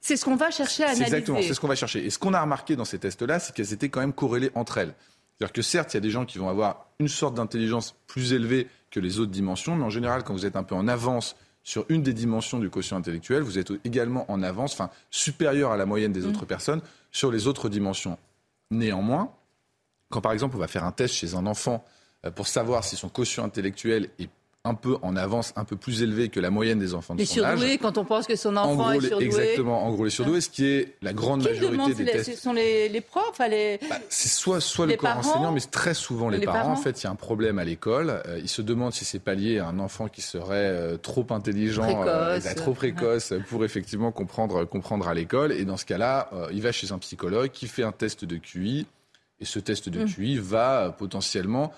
c'est 0.00 0.16
ce 0.16 0.24
qu'on 0.24 0.36
va 0.36 0.50
chercher 0.50 0.82
à 0.82 0.86
analyser. 0.86 1.04
Exactement, 1.04 1.40
c'est 1.40 1.54
ce 1.54 1.60
qu'on 1.60 1.68
va 1.68 1.76
chercher. 1.76 2.04
Et 2.04 2.10
ce 2.10 2.18
qu'on 2.18 2.34
a 2.34 2.40
remarqué 2.40 2.74
dans 2.74 2.84
ces 2.84 2.98
tests-là, 2.98 3.38
c'est 3.38 3.54
qu'elles 3.54 3.72
étaient 3.72 3.88
quand 3.88 4.00
même 4.00 4.12
corrélées 4.12 4.50
entre 4.54 4.78
elles. 4.78 4.94
C'est-à-dire 5.38 5.52
que 5.52 5.62
certes, 5.62 5.94
il 5.94 5.96
y 5.96 5.98
a 5.98 6.00
des 6.00 6.10
gens 6.10 6.24
qui 6.24 6.38
vont 6.38 6.48
avoir 6.48 6.86
une 6.98 7.08
sorte 7.08 7.34
d'intelligence 7.34 7.94
plus 8.06 8.32
élevée 8.32 8.68
que 8.90 9.00
les 9.00 9.18
autres 9.18 9.32
dimensions, 9.32 9.74
mais 9.74 9.84
en 9.84 9.90
général, 9.90 10.22
quand 10.22 10.32
vous 10.32 10.46
êtes 10.46 10.56
un 10.56 10.62
peu 10.62 10.74
en 10.74 10.86
avance 10.86 11.36
sur 11.64 11.86
une 11.88 12.02
des 12.02 12.12
dimensions 12.12 12.58
du 12.60 12.68
quotient 12.68 12.98
intellectuel, 12.98 13.42
vous 13.42 13.58
êtes 13.58 13.72
également 13.84 14.30
en 14.30 14.42
avance, 14.42 14.74
enfin 14.74 14.90
supérieur 15.10 15.72
à 15.72 15.76
la 15.76 15.86
moyenne 15.86 16.12
des 16.12 16.20
mm. 16.20 16.28
autres 16.28 16.44
personnes 16.44 16.82
sur 17.10 17.32
les 17.32 17.46
autres 17.46 17.70
dimensions. 17.70 18.18
Néanmoins, 18.70 19.32
quand 20.10 20.20
par 20.20 20.32
exemple 20.32 20.56
on 20.56 20.60
va 20.60 20.68
faire 20.68 20.84
un 20.84 20.92
test 20.92 21.14
chez 21.14 21.34
un 21.34 21.46
enfant 21.46 21.84
euh, 22.24 22.30
pour 22.30 22.46
savoir 22.46 22.84
si 22.84 22.96
son 22.96 23.08
quotient 23.08 23.44
intellectuel 23.44 24.10
est 24.18 24.28
un 24.66 24.74
peu 24.74 24.96
en 25.02 25.14
avance, 25.14 25.52
un 25.56 25.64
peu 25.64 25.76
plus 25.76 26.02
élevé 26.02 26.30
que 26.30 26.40
la 26.40 26.48
moyenne 26.48 26.78
des 26.78 26.94
enfants 26.94 27.14
de 27.14 27.18
les 27.18 27.26
son 27.26 27.44
âge. 27.44 27.60
quand 27.82 27.98
on 27.98 28.04
pense 28.06 28.26
que 28.26 28.34
son 28.34 28.56
enfant 28.56 28.92
est 28.92 29.00
surdoué. 29.00 29.26
Exactement, 29.26 29.84
en 29.86 29.92
gros 29.92 30.04
les 30.04 30.10
surdoués, 30.10 30.40
ce 30.40 30.48
qui 30.48 30.64
est 30.64 30.94
la 31.02 31.12
grande 31.12 31.44
majorité 31.44 31.92
des 31.92 32.10
tests. 32.10 32.34
Ce 32.34 32.40
sont 32.40 32.54
les, 32.54 32.88
les 32.88 33.00
profs 33.02 33.38
les... 33.50 33.78
Bah, 33.90 33.96
c'est 34.08 34.30
soit, 34.30 34.62
soit 34.62 34.86
le 34.86 34.96
corps 34.96 35.18
enseignant, 35.18 35.52
mais 35.52 35.60
très 35.60 35.92
souvent 35.92 36.30
les, 36.30 36.40
parents. 36.40 36.72
En 36.72 36.76
fait, 36.76 37.02
il 37.02 37.04
y 37.04 37.06
a 37.06 37.10
un 37.10 37.14
problème 37.14 37.58
à 37.58 37.64
l'école. 37.64 38.22
Euh, 38.26 38.40
ils 38.42 38.48
se 38.48 38.62
demandent 38.62 38.94
si 38.94 39.04
c'est 39.04 39.18
pas 39.18 39.34
lié 39.34 39.58
à 39.58 39.66
un 39.66 39.78
enfant 39.78 40.08
qui 40.08 40.22
serait 40.22 40.54
euh, 40.54 40.96
trop 40.96 41.26
intelligent, 41.28 42.06
euh, 42.06 42.40
trop 42.56 42.72
précoce 42.72 43.34
pour 43.48 43.66
effectivement 43.66 44.12
comprendre, 44.12 44.64
comprendre 44.64 45.08
à 45.08 45.14
l'école. 45.14 45.52
Et 45.52 45.66
dans 45.66 45.76
ce 45.76 45.84
cas-là, 45.84 46.30
il 46.52 46.62
va 46.62 46.72
chez 46.72 46.90
un 46.92 46.98
psychologue 46.98 47.50
qui 47.50 47.68
fait 47.68 47.82
un 47.82 47.92
test 47.92 48.24
de 48.24 48.36
QI. 48.36 48.86
Et 49.40 49.44
ce 49.44 49.58
test 49.58 49.90
de 49.90 50.00
hum. 50.00 50.06
QI 50.06 50.38
va 50.38 50.94
potentiellement 50.96 51.72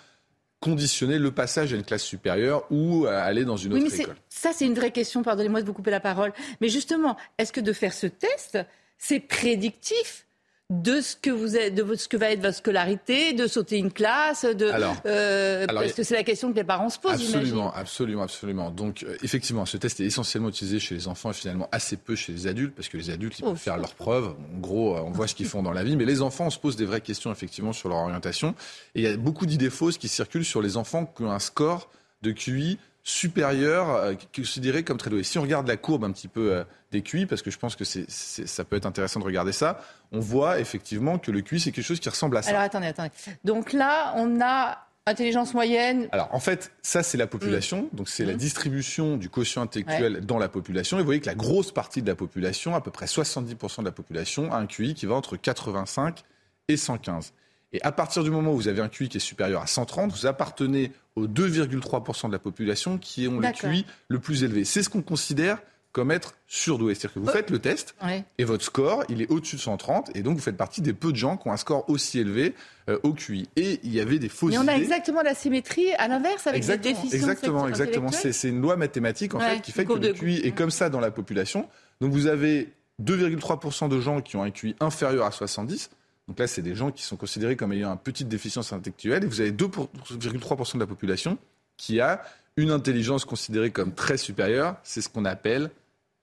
conditionner 0.60 1.18
le 1.18 1.30
passage 1.30 1.72
à 1.72 1.76
une 1.76 1.84
classe 1.84 2.02
supérieure 2.02 2.64
ou 2.70 3.06
à 3.06 3.18
aller 3.18 3.44
dans 3.44 3.56
une 3.56 3.74
autre 3.74 4.00
école 4.00 4.16
Ça, 4.28 4.52
c'est 4.52 4.66
une 4.66 4.74
vraie 4.74 4.90
question, 4.90 5.22
pardonnez-moi 5.22 5.60
de 5.60 5.66
vous 5.66 5.72
couper 5.72 5.90
la 5.90 6.00
parole. 6.00 6.32
Mais 6.60 6.68
justement, 6.68 7.16
est-ce 7.38 7.52
que 7.52 7.60
de 7.60 7.72
faire 7.72 7.92
ce 7.92 8.06
test, 8.06 8.58
c'est 8.98 9.20
prédictif 9.20 10.25
de 10.68 11.00
ce 11.00 11.14
que 11.14 11.30
vous 11.30 11.56
êtes, 11.56 11.76
de 11.76 11.94
ce 11.94 12.08
que 12.08 12.16
va 12.16 12.32
être 12.32 12.42
votre 12.42 12.56
scolarité, 12.56 13.32
de 13.32 13.46
sauter 13.46 13.78
une 13.78 13.92
classe, 13.92 14.44
de 14.44 14.66
alors, 14.66 14.96
euh, 15.06 15.64
parce 15.66 15.92
que 15.92 16.02
c'est 16.02 16.16
la 16.16 16.24
question 16.24 16.50
que 16.50 16.56
les 16.56 16.64
parents 16.64 16.90
se 16.90 16.98
posent. 16.98 17.12
Absolument, 17.12 17.72
absolument, 17.72 18.22
absolument. 18.22 18.70
Donc 18.70 19.04
euh, 19.04 19.16
effectivement, 19.22 19.64
ce 19.64 19.76
test 19.76 20.00
est 20.00 20.06
essentiellement 20.06 20.48
utilisé 20.48 20.80
chez 20.80 20.96
les 20.96 21.06
enfants 21.06 21.30
et 21.30 21.34
finalement 21.34 21.68
assez 21.70 21.96
peu 21.96 22.16
chez 22.16 22.32
les 22.32 22.48
adultes 22.48 22.74
parce 22.74 22.88
que 22.88 22.96
les 22.96 23.10
adultes 23.10 23.38
ils 23.38 23.44
peuvent 23.44 23.56
faire 23.56 23.76
leurs 23.76 23.94
preuves. 23.94 24.34
En 24.54 24.58
gros, 24.58 24.96
euh, 24.96 25.02
on 25.02 25.12
voit 25.12 25.28
ce 25.28 25.36
qu'ils 25.36 25.46
font 25.46 25.62
dans 25.62 25.72
la 25.72 25.84
vie, 25.84 25.94
mais 25.94 26.04
les 26.04 26.20
enfants 26.20 26.46
on 26.46 26.50
se 26.50 26.58
pose 26.58 26.74
des 26.74 26.84
vraies 26.84 27.00
questions 27.00 27.30
effectivement 27.30 27.72
sur 27.72 27.88
leur 27.88 27.98
orientation. 27.98 28.56
Et 28.96 29.02
il 29.02 29.04
y 29.04 29.08
a 29.08 29.16
beaucoup 29.16 29.46
d'idées 29.46 29.70
fausses 29.70 29.98
qui 29.98 30.08
circulent 30.08 30.44
sur 30.44 30.62
les 30.62 30.76
enfants 30.76 31.06
qui 31.06 31.22
ont 31.22 31.30
un 31.30 31.38
score 31.38 31.88
de 32.22 32.32
QI 32.32 32.78
supérieur 33.06 33.90
euh, 33.90 34.14
considéré 34.34 34.82
comme 34.82 34.96
très 34.96 35.10
doué. 35.10 35.22
Si 35.22 35.38
on 35.38 35.42
regarde 35.42 35.68
la 35.68 35.76
courbe 35.76 36.02
un 36.02 36.10
petit 36.10 36.26
peu 36.26 36.52
euh, 36.52 36.64
des 36.90 37.02
QI, 37.02 37.24
parce 37.24 37.40
que 37.40 37.52
je 37.52 37.58
pense 37.58 37.76
que 37.76 37.84
c'est, 37.84 38.10
ça 38.10 38.64
peut 38.64 38.74
être 38.74 38.84
intéressant 38.84 39.20
de 39.20 39.24
regarder 39.24 39.52
ça, 39.52 39.80
on 40.10 40.18
voit 40.18 40.58
effectivement 40.58 41.16
que 41.16 41.30
le 41.30 41.40
QI, 41.40 41.60
c'est 41.60 41.70
quelque 41.70 41.84
chose 41.84 42.00
qui 42.00 42.08
ressemble 42.08 42.36
à 42.36 42.42
ça. 42.42 42.50
Alors 42.50 42.62
attendez, 42.62 42.88
attendez. 42.88 43.12
Donc 43.44 43.72
là, 43.72 44.12
on 44.16 44.40
a 44.40 44.88
intelligence 45.06 45.54
moyenne. 45.54 46.08
Alors 46.10 46.28
en 46.32 46.40
fait, 46.40 46.72
ça 46.82 47.04
c'est 47.04 47.16
la 47.16 47.28
population, 47.28 47.82
mm. 47.82 47.96
donc 47.96 48.08
c'est 48.08 48.24
la 48.24 48.34
mm. 48.34 48.38
distribution 48.38 49.16
du 49.16 49.30
quotient 49.30 49.62
intellectuel 49.62 50.26
dans 50.26 50.38
la 50.38 50.48
population. 50.48 50.98
Et 50.98 51.00
vous 51.02 51.06
voyez 51.06 51.20
que 51.20 51.26
la 51.26 51.36
grosse 51.36 51.70
partie 51.70 52.02
de 52.02 52.08
la 52.08 52.16
population, 52.16 52.74
à 52.74 52.80
peu 52.80 52.90
près 52.90 53.06
70% 53.06 53.80
de 53.80 53.84
la 53.84 53.92
population, 53.92 54.52
a 54.52 54.56
un 54.56 54.66
QI 54.66 54.94
qui 54.94 55.06
va 55.06 55.14
entre 55.14 55.36
85 55.36 56.24
et 56.66 56.76
115. 56.76 57.32
Et 57.76 57.82
à 57.82 57.92
partir 57.92 58.24
du 58.24 58.30
moment 58.30 58.52
où 58.52 58.56
vous 58.56 58.68
avez 58.68 58.80
un 58.80 58.88
QI 58.88 59.10
qui 59.10 59.18
est 59.18 59.20
supérieur 59.20 59.60
à 59.60 59.66
130, 59.66 60.10
vous 60.10 60.24
appartenez 60.24 60.92
aux 61.14 61.26
2,3% 61.26 62.28
de 62.28 62.32
la 62.32 62.38
population 62.38 62.96
qui 62.96 63.28
ont 63.28 63.38
le 63.38 63.52
QI 63.52 63.84
le 64.08 64.18
plus 64.18 64.44
élevé. 64.44 64.64
C'est 64.64 64.82
ce 64.82 64.88
qu'on 64.88 65.02
considère 65.02 65.58
comme 65.92 66.10
être 66.10 66.34
surdoué. 66.46 66.94
C'est-à-dire 66.94 67.12
que 67.12 67.18
vous 67.18 67.28
oh. 67.28 67.32
faites 67.32 67.50
le 67.50 67.58
test 67.58 67.94
et 68.38 68.44
votre 68.44 68.64
score, 68.64 69.04
il 69.10 69.20
est 69.20 69.30
au-dessus 69.30 69.56
de 69.56 69.60
130 69.60 70.10
et 70.14 70.22
donc 70.22 70.36
vous 70.36 70.42
faites 70.42 70.56
partie 70.56 70.80
des 70.80 70.94
peu 70.94 71.10
de 71.10 71.16
gens 71.16 71.36
qui 71.36 71.48
ont 71.48 71.52
un 71.52 71.58
score 71.58 71.88
aussi 71.90 72.18
élevé 72.18 72.54
euh, 72.88 72.98
au 73.02 73.12
QI. 73.12 73.46
Et 73.56 73.78
il 73.82 73.92
y 73.92 74.00
avait 74.00 74.18
des 74.18 74.30
fausses 74.30 74.52
Mais 74.52 74.58
on 74.58 74.68
a 74.68 74.74
exactement 74.74 75.20
la 75.20 75.34
symétrie 75.34 75.92
à 75.98 76.08
l'inverse 76.08 76.46
avec 76.46 76.56
exactement, 76.56 76.94
des 76.94 77.00
déficients 77.02 77.28
Exactement, 77.28 77.68
exactement. 77.68 78.10
C'est 78.10 78.48
une 78.48 78.62
loi 78.62 78.76
mathématique 78.76 79.34
en 79.34 79.40
fait 79.40 79.60
qui 79.60 79.72
fait 79.72 79.84
que 79.84 79.92
le 79.92 80.14
QI 80.14 80.36
est 80.36 80.52
comme 80.52 80.70
ça 80.70 80.88
dans 80.88 81.00
la 81.00 81.10
population. 81.10 81.68
Donc 82.00 82.12
vous 82.12 82.26
avez 82.26 82.72
2,3% 83.02 83.90
de 83.90 84.00
gens 84.00 84.22
qui 84.22 84.36
ont 84.36 84.42
un 84.42 84.50
QI 84.50 84.74
inférieur 84.80 85.26
à 85.26 85.30
70 85.30 85.90
donc 86.28 86.40
là, 86.40 86.46
c'est 86.46 86.62
des 86.62 86.74
gens 86.74 86.90
qui 86.90 87.02
sont 87.02 87.16
considérés 87.16 87.56
comme 87.56 87.72
ayant 87.72 87.92
une 87.92 87.98
petite 87.98 88.28
déficience 88.28 88.72
intellectuelle. 88.72 89.22
Et 89.24 89.26
vous 89.26 89.40
avez 89.40 89.52
2,3% 89.52 90.74
de 90.74 90.80
la 90.80 90.86
population 90.86 91.38
qui 91.76 92.00
a 92.00 92.22
une 92.56 92.70
intelligence 92.70 93.24
considérée 93.24 93.70
comme 93.70 93.94
très 93.94 94.16
supérieure. 94.16 94.76
C'est 94.82 95.00
ce 95.00 95.08
qu'on 95.08 95.24
appelle 95.24 95.70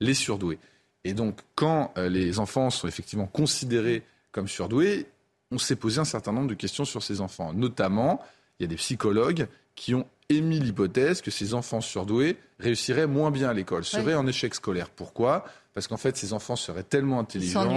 les 0.01 0.13
surdoués. 0.13 0.59
Et 1.05 1.13
donc, 1.13 1.39
quand 1.55 1.93
euh, 1.97 2.09
les 2.09 2.39
enfants 2.39 2.69
sont 2.69 2.87
effectivement 2.87 3.27
considérés 3.27 4.03
comme 4.31 4.47
surdoués, 4.47 5.05
on 5.51 5.57
s'est 5.57 5.75
posé 5.75 5.99
un 5.99 6.05
certain 6.05 6.33
nombre 6.33 6.47
de 6.47 6.53
questions 6.55 6.85
sur 6.85 7.03
ces 7.03 7.21
enfants. 7.21 7.53
Notamment, 7.53 8.21
il 8.59 8.63
y 8.63 8.65
a 8.65 8.67
des 8.67 8.75
psychologues 8.75 9.47
qui 9.75 9.95
ont 9.95 10.05
émis 10.29 10.59
l'hypothèse 10.59 11.21
que 11.21 11.31
ces 11.31 11.53
enfants 11.53 11.81
surdoués 11.81 12.37
réussiraient 12.59 13.07
moins 13.07 13.31
bien 13.31 13.49
à 13.49 13.53
l'école, 13.53 13.83
seraient 13.83 14.15
en 14.15 14.25
échec 14.27 14.55
scolaire. 14.55 14.89
Pourquoi? 14.89 15.45
Parce 15.73 15.87
qu'en 15.87 15.97
fait, 15.97 16.15
ces 16.15 16.33
enfants 16.33 16.55
seraient 16.55 16.83
tellement 16.83 17.19
intelligents 17.19 17.67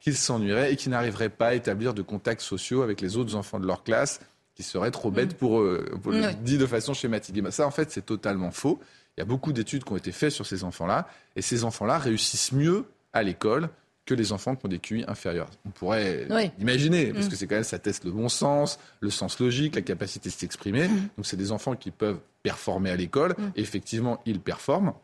qu'ils 0.00 0.16
s'ennuieraient 0.16 0.72
et 0.72 0.76
qu'ils 0.76 0.90
n'arriveraient 0.90 1.30
pas 1.30 1.48
à 1.48 1.54
établir 1.54 1.94
de 1.94 2.02
contacts 2.02 2.42
sociaux 2.42 2.82
avec 2.82 3.00
les 3.00 3.16
autres 3.16 3.34
enfants 3.34 3.58
de 3.58 3.66
leur 3.66 3.82
classe, 3.84 4.20
qui 4.54 4.62
seraient 4.62 4.90
trop 4.90 5.10
bêtes 5.10 5.34
mm. 5.34 5.38
pour 5.38 5.60
eux, 5.60 5.84
pour 6.02 6.12
le 6.12 6.32
dire 6.34 6.58
de 6.58 6.66
façon 6.66 6.92
schématique. 6.92 7.36
Et 7.36 7.42
ben 7.42 7.50
ça, 7.50 7.66
en 7.66 7.70
fait, 7.70 7.90
c'est 7.90 8.04
totalement 8.04 8.50
faux. 8.50 8.80
Il 9.16 9.20
y 9.20 9.22
a 9.22 9.24
beaucoup 9.24 9.52
d'études 9.52 9.84
qui 9.84 9.92
ont 9.92 9.96
été 9.96 10.12
faites 10.12 10.32
sur 10.32 10.46
ces 10.46 10.62
enfants-là, 10.62 11.08
et 11.36 11.42
ces 11.42 11.64
enfants-là 11.64 11.98
réussissent 11.98 12.52
mieux 12.52 12.84
à 13.12 13.22
l'école 13.22 13.70
que 14.08 14.14
les 14.14 14.32
enfants 14.32 14.56
qui 14.56 14.64
ont 14.64 14.70
des 14.70 14.78
QI 14.78 15.04
inférieurs. 15.06 15.50
On 15.66 15.70
pourrait 15.70 16.26
imaginer, 16.58 17.12
parce 17.12 17.26
mm. 17.26 17.28
que 17.28 17.36
c'est 17.36 17.46
quand 17.46 17.56
même, 17.56 17.64
ça 17.64 17.78
teste 17.78 18.04
le 18.04 18.10
bon 18.10 18.30
sens, 18.30 18.78
le 19.00 19.10
sens 19.10 19.38
logique, 19.38 19.74
la 19.74 19.82
capacité 19.82 20.30
de 20.30 20.34
s'exprimer. 20.34 20.88
Mm. 20.88 21.08
Donc 21.16 21.26
c'est 21.26 21.36
des 21.36 21.52
enfants 21.52 21.76
qui 21.76 21.90
peuvent 21.90 22.18
performer 22.42 22.90
à 22.90 22.96
l'école. 22.96 23.34
Mm. 23.36 23.50
Effectivement, 23.56 24.22
ils 24.24 24.40
performent. 24.40 24.94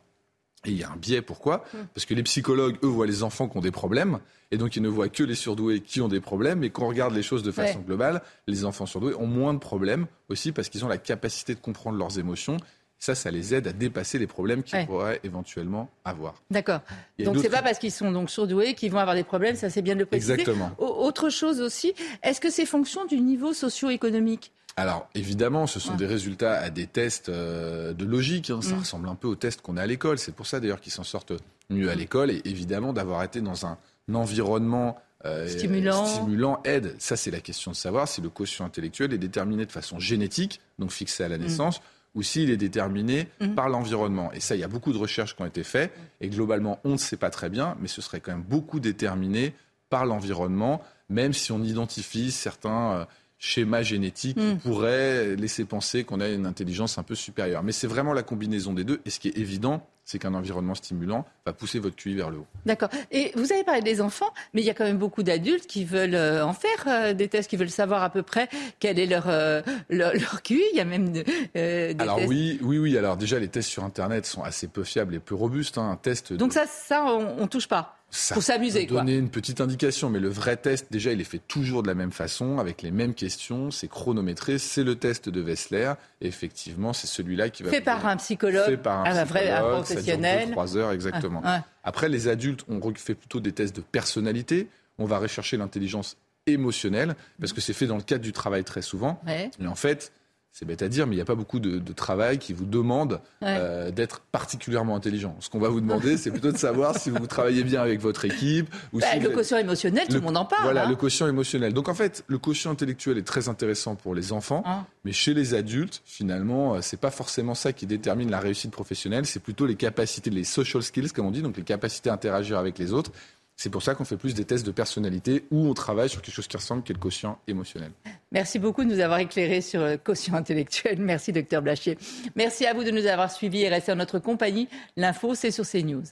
Et 0.65 0.71
il 0.71 0.79
y 0.79 0.85
a 0.85 0.91
un 0.91 0.97
biais, 0.97 1.21
pourquoi? 1.21 1.63
Parce 1.93 2.07
que 2.07 2.15
les 2.15 2.23
psychologues, 2.23 2.79
eux, 2.83 2.87
voient 2.87 3.07
les 3.07 3.23
enfants 3.23 3.47
qui 3.47 3.59
ont 3.59 3.61
des 3.61 3.71
problèmes, 3.71 4.21
et 4.51 4.57
donc 4.57 4.77
ils 4.77 4.83
ne 4.83 4.89
voient 4.89 5.11
que 5.11 5.23
les 5.23 5.35
surdoués 5.35 5.81
qui 5.81 6.01
ont 6.01 6.09
des 6.09 6.23
problèmes, 6.23 6.65
et 6.65 6.71
quand 6.71 6.85
on 6.85 6.89
regarde 6.89 7.15
les 7.15 7.23
choses 7.23 7.43
de 7.43 7.53
façon 7.53 7.81
globale, 7.81 8.23
les 8.47 8.65
enfants 8.65 8.87
surdoués 8.87 9.15
ont 9.17 9.27
moins 9.27 9.53
de 9.53 9.59
problèmes 9.59 10.07
aussi 10.31 10.53
parce 10.53 10.71
qu'ils 10.71 10.83
ont 10.83 10.89
la 10.89 10.97
capacité 10.97 11.55
de 11.55 11.61
comprendre 11.61 11.99
leurs 11.99 12.19
émotions 12.19 12.57
ça, 12.99 13.15
ça 13.15 13.31
les 13.31 13.55
aide 13.55 13.67
à 13.69 13.73
dépasser 13.73 14.19
les 14.19 14.27
problèmes 14.27 14.63
qu'ils 14.63 14.87
pourraient 14.87 15.21
éventuellement 15.25 15.91
avoir. 16.05 16.35
D'accord. 16.51 16.81
Donc 17.19 17.39
c'est 17.39 17.51
pas 17.51 17.63
parce 17.63 17.79
qu'ils 17.79 17.93
sont 17.93 18.11
donc 18.11 18.31
surdoués 18.31 18.75
qu'ils 18.75 18.91
vont 18.91 18.99
avoir 18.99 19.15
des 19.17 19.25
problèmes, 19.25 19.57
ça 19.57 19.71
c'est 19.71 19.83
bien 19.83 19.95
de 19.95 20.01
le 20.01 20.07
préciser. 20.07 20.33
Exactement. 20.35 20.71
Autre 20.79 21.29
chose 21.29 21.61
aussi, 21.61 21.95
est-ce 22.23 22.41
que 22.41 22.51
c'est 22.51 22.67
fonction 22.67 23.05
du 23.05 23.21
niveau 23.21 23.53
socio-économique? 23.53 24.53
Alors 24.77 25.09
évidemment, 25.15 25.67
ce 25.67 25.79
sont 25.79 25.95
des 25.95 26.07
résultats 26.07 26.59
à 26.59 26.71
des 26.71 26.87
tests 26.87 27.29
euh, 27.29 27.93
de 27.93 28.05
logique. 28.05 28.51
Hein. 28.51 28.61
Ça 28.61 28.75
mm. 28.75 28.79
ressemble 28.81 29.09
un 29.09 29.15
peu 29.15 29.29
aux 29.29 29.37
tests 29.37 29.61
qu'on 29.61 29.77
a 29.77 29.83
à 29.83 29.87
l'école. 29.87 30.19
C'est 30.19 30.35
pour 30.35 30.47
ça 30.47 30.59
d'ailleurs 30.59 30.81
qu'ils 30.81 30.93
s'en 30.93 31.05
sortent 31.05 31.33
mieux 31.71 31.91
à 31.91 31.95
mm. 31.95 31.99
l'école. 31.99 32.31
Et 32.31 32.43
évidemment, 32.45 32.93
d'avoir 32.93 33.23
été 33.23 33.41
dans 33.41 33.67
un 33.67 33.79
environnement 34.13 34.99
euh, 35.25 35.47
stimulant. 35.49 36.07
stimulant 36.07 36.61
aide. 36.65 36.97
Ça, 36.99 37.17
c'est 37.17 37.31
la 37.31 37.41
question 37.41 37.71
de 37.71 37.77
savoir 37.77 38.09
si 38.09 38.21
le 38.21 38.31
quotient 38.31 38.65
intellectuel 38.65 39.13
est 39.13 39.19
déterminé 39.19 39.65
de 39.65 39.73
façon 39.73 40.01
génétique, 40.01 40.61
donc 40.79 40.91
fixé 40.91 41.23
à 41.23 41.29
la 41.29 41.39
mm. 41.39 41.43
naissance, 41.43 41.81
ou 42.15 42.23
s'il 42.23 42.51
est 42.51 42.57
déterminé 42.57 43.29
par 43.57 43.69
l'environnement. 43.69 44.33
Et 44.33 44.41
ça, 44.41 44.55
il 44.55 44.61
y 44.61 44.65
a 44.65 44.69
beaucoup 44.69 44.93
de 44.93 44.99
recherches 44.99 45.35
qui 45.35 45.43
ont 45.43 45.47
été 45.47 45.65
faites. 45.65 45.93
Et 46.21 46.29
globalement, 46.29 46.79
on 46.85 46.91
ne 46.91 46.97
sait 46.97 47.17
pas 47.17 47.31
très 47.31 47.51
bien, 47.51 47.77
mais 47.81 47.89
ce 47.89 48.01
serait 48.01 48.21
quand 48.21 48.33
même 48.33 48.43
beaucoup 48.43 48.81
déterminé 48.81 49.55
par 49.91 50.07
l'environnement, 50.07 50.83
même 51.09 51.33
si 51.33 51.53
on 51.53 51.63
identifie 51.63 52.31
certains. 52.31 53.07
Schéma 53.47 53.83
génétique 53.83 54.39
qui 54.39 54.43
hmm. 54.43 54.59
pourrait 54.59 55.37
laisser 55.37 55.67
penser 55.67 56.03
qu'on 56.05 56.21
a 56.21 56.29
une 56.29 56.47
intelligence 56.47 56.97
un 56.97 57.03
peu 57.03 57.15
supérieure. 57.15 57.63
Mais 57.63 57.73
c'est 57.73 57.87
vraiment 57.87 58.15
la 58.15 58.23
combinaison 58.23 58.73
des 58.73 58.85
deux. 58.85 59.03
Et 59.05 59.11
ce 59.11 59.21
qui 59.21 59.29
est 59.29 59.37
évident, 59.37 59.87
c'est 60.07 60.19
qu'un 60.19 60.33
environnement 60.33 60.75
stimulant 60.75 61.27
va 61.45 61.53
pousser 61.53 61.79
votre 61.79 61.95
QI 61.95 62.15
vers 62.15 62.31
le 62.31 62.39
haut. 62.39 62.47
D'accord. 62.65 62.89
Et 63.11 63.33
vous 63.35 63.53
avez 63.53 63.63
parlé 63.63 63.83
des 63.83 64.01
enfants, 64.01 64.33
mais 64.55 64.63
il 64.63 64.65
y 64.65 64.71
a 64.71 64.75
quand 64.75 64.85
même 64.85 64.97
beaucoup 64.97 65.23
d'adultes 65.23 65.67
qui 65.67 65.85
veulent 65.85 66.15
euh, 66.15 66.45
en 66.45 66.55
faire 66.55 66.85
euh, 66.87 67.13
des 67.13 67.29
tests, 67.29 67.51
qui 67.51 67.57
veulent 67.57 67.69
savoir 67.69 68.03
à 68.03 68.09
peu 68.09 68.23
près 68.23 68.49
quel 68.81 68.99
est 68.99 69.07
leur, 69.07 69.29
euh, 69.29 69.61
leur, 69.91 70.43
QI. 70.43 70.63
Il 70.73 70.77
y 70.77 70.81
a 70.81 70.87
même 70.87 71.13
des 71.13 71.97
Alors 71.99 72.21
oui, 72.27 72.59
oui, 72.63 72.79
oui. 72.79 72.97
Alors 72.97 73.19
déjà, 73.19 73.39
les 73.39 73.49
tests 73.49 73.69
sur 73.69 73.85
Internet 73.85 74.25
sont 74.25 74.43
assez 74.43 74.69
peu 74.69 74.85
fiables 74.85 75.15
et 75.15 75.21
peu 75.21 75.35
robustes. 75.35 75.77
Hein. 75.77 75.91
Un 75.91 75.97
test. 75.97 76.33
Donc 76.33 76.55
ça, 76.55 76.65
ça, 76.67 77.05
on, 77.05 77.43
ne 77.43 77.47
touche 77.47 77.69
pas. 77.69 77.99
Ça 78.15 78.35
pour 78.35 78.45
s'amuser. 78.45 78.87
Donner 78.87 79.17
une 79.17 79.29
petite 79.29 79.61
indication, 79.61 80.09
mais 80.09 80.21
le 80.21 80.29
vrai 80.29 80.57
test, 80.57 80.87
déjà, 80.89 81.11
il 81.11 81.21
est 81.21 81.25
fait 81.25 81.41
toujours 81.49 81.83
de 81.83 81.89
la 81.89 81.95
même 81.95 82.13
façon, 82.13 82.59
avec 82.59 82.81
les 82.83 82.93
mêmes 82.93 83.13
questions, 83.13 83.73
c'est 83.73 83.89
chronométré, 83.89 84.59
c'est 84.59 84.85
le 84.85 84.95
test 84.95 85.29
de 85.29 85.43
Wessler, 85.43 85.95
et 86.21 86.29
effectivement, 86.29 86.93
c'est 86.93 87.09
celui-là 87.09 87.51
qui 87.51 87.65
va... 87.65 87.71
Fait 87.71 87.81
par 87.81 88.07
un 88.07 88.17
psychologue, 88.17 88.67
fait 88.67 88.77
par 88.77 89.05
un, 89.05 89.25
vrai 89.25 89.53
professionnel. 89.61 90.53
trois 90.53 90.77
heures, 90.77 90.93
exactement. 90.93 91.43
Après, 91.83 92.09
les 92.09 92.29
adultes, 92.29 92.65
on 92.69 92.81
fait 92.95 93.17
plutôt 93.17 93.41
des 93.41 93.51
tests 93.51 93.75
de 93.75 93.83
personnalité, 93.83 94.69
on 94.99 95.07
va 95.07 95.19
rechercher 95.19 95.57
l'intelligence 95.57 96.17
émotionnelle, 96.47 97.17
parce 97.41 97.53
que 97.53 97.61
c'est 97.61 97.73
fait 97.73 97.87
dans 97.87 97.97
le 97.97 98.03
cadre 98.03 98.23
du 98.23 98.33
travail 98.33 98.63
très 98.63 98.83
souvent, 98.83 99.21
mais 99.27 99.67
en 99.67 99.75
fait 99.75 100.13
c'est 100.55 100.67
bête 100.67 100.83
à 100.83 100.89
dire, 100.89 101.09
mais 101.09 101.15
il 101.15 101.19
n'y 101.19 101.23
a 101.23 101.25
pas 101.25 101.35
beaucoup 101.35 101.59
de, 101.59 101.93
travail 101.95 102.39
qui 102.39 102.53
vous 102.53 102.65
demande 102.65 103.21
euh, 103.43 103.91
d'être 103.91 104.21
particulièrement 104.21 104.95
intelligent. 104.95 105.35
Ce 105.41 105.51
qu'on 105.51 105.59
va 105.59 105.69
vous 105.69 105.81
demander, 105.81 106.17
c'est 106.17 106.31
plutôt 106.31 106.53
de 106.53 106.57
savoir 106.57 106.97
si 106.97 107.11
vous 107.11 107.27
travaillez 107.27 107.65
bien 107.65 107.83
avec 107.83 108.01
votre 108.01 108.25
équipe. 108.25 108.73
Ou 108.93 109.01
bah, 109.01 109.17
le 109.21 109.31
quotient 109.31 109.59
émotionnel, 109.59 110.07
tout 110.07 110.15
le 110.15 110.21
monde 110.21 110.37
en 110.37 110.45
parle. 110.45 110.63
Voilà, 110.63 110.87
hein. 110.87 110.89
le 110.89 110.95
quotient 110.95 111.27
émotionnel. 111.27 111.73
Donc 111.73 111.89
en 111.89 111.95
fait, 111.95 112.23
le 112.29 112.39
quotient 112.39 112.71
intellectuel 112.71 113.19
est 113.19 113.27
très 113.27 113.49
intéressant 113.49 113.97
pour 113.97 114.15
les 114.15 114.33
enfants, 114.33 114.63
ah. 114.65 114.85
mais 115.05 115.11
chez 115.11 115.35
les 115.35 115.55
adultes, 115.55 116.03
finalement, 116.05 116.77
euh, 116.77 116.79
c'est 116.83 117.01
pas 117.01 117.11
forcément 117.11 117.57
ça 117.57 117.73
qui 117.73 117.87
détermine 117.87 118.31
la 118.31 118.39
réussite 118.39 118.71
professionnelle. 118.71 119.27
C'est 119.27 119.43
plutôt 119.43 119.67
les 119.67 119.75
capacités, 119.75 120.31
les 120.31 120.45
social 120.45 120.85
skills, 120.85 121.11
comme 121.11 121.27
on 121.27 121.33
dit, 121.33 121.43
donc 121.43 121.57
les 121.57 121.65
capacités 121.65 122.11
à 122.11 122.13
interagir 122.13 122.59
avec 122.59 122.79
les 122.79 122.93
autres, 122.93 123.11
c'est 123.57 123.71
pour 123.71 123.83
ça 123.83 123.95
qu'on 123.95 124.05
fait 124.05 124.17
plus 124.17 124.35
des 124.35 124.45
tests 124.45 124.67
de 124.67 124.73
personnalité 124.73 125.45
où 125.51 125.67
on 125.67 125.75
travaille 125.75 126.09
sur 126.09 126.23
quelque 126.23 126.35
chose 126.35 126.49
qui 126.49 126.57
ressemble, 126.57 126.83
qui 126.83 126.93
est 126.93 126.95
le 126.95 127.01
quotient 127.01 127.39
émotionnel. 127.47 127.93
Merci 128.33 128.59
beaucoup 128.59 128.85
de 128.85 128.89
nous 128.89 129.01
avoir 129.01 129.21
éclairé 129.21 129.61
sur 129.61 129.81
le 129.81 129.97
quotient 129.97 130.35
intellectuel. 130.35 130.97
Merci, 130.99 131.33
docteur 131.33 131.63
Blachier. 131.63 131.97
Merci 132.35 132.67
à 132.67 132.75
vous 132.75 132.83
de 132.83 132.91
nous 132.91 133.07
avoir 133.07 133.31
suivis 133.31 133.63
et 133.63 133.69
rester 133.69 133.93
en 133.93 133.97
notre 133.97 134.19
compagnie. 134.19 134.69
L'info, 134.97 135.35
c'est 135.35 135.53
sur 135.53 135.65
CNews. 135.65 136.05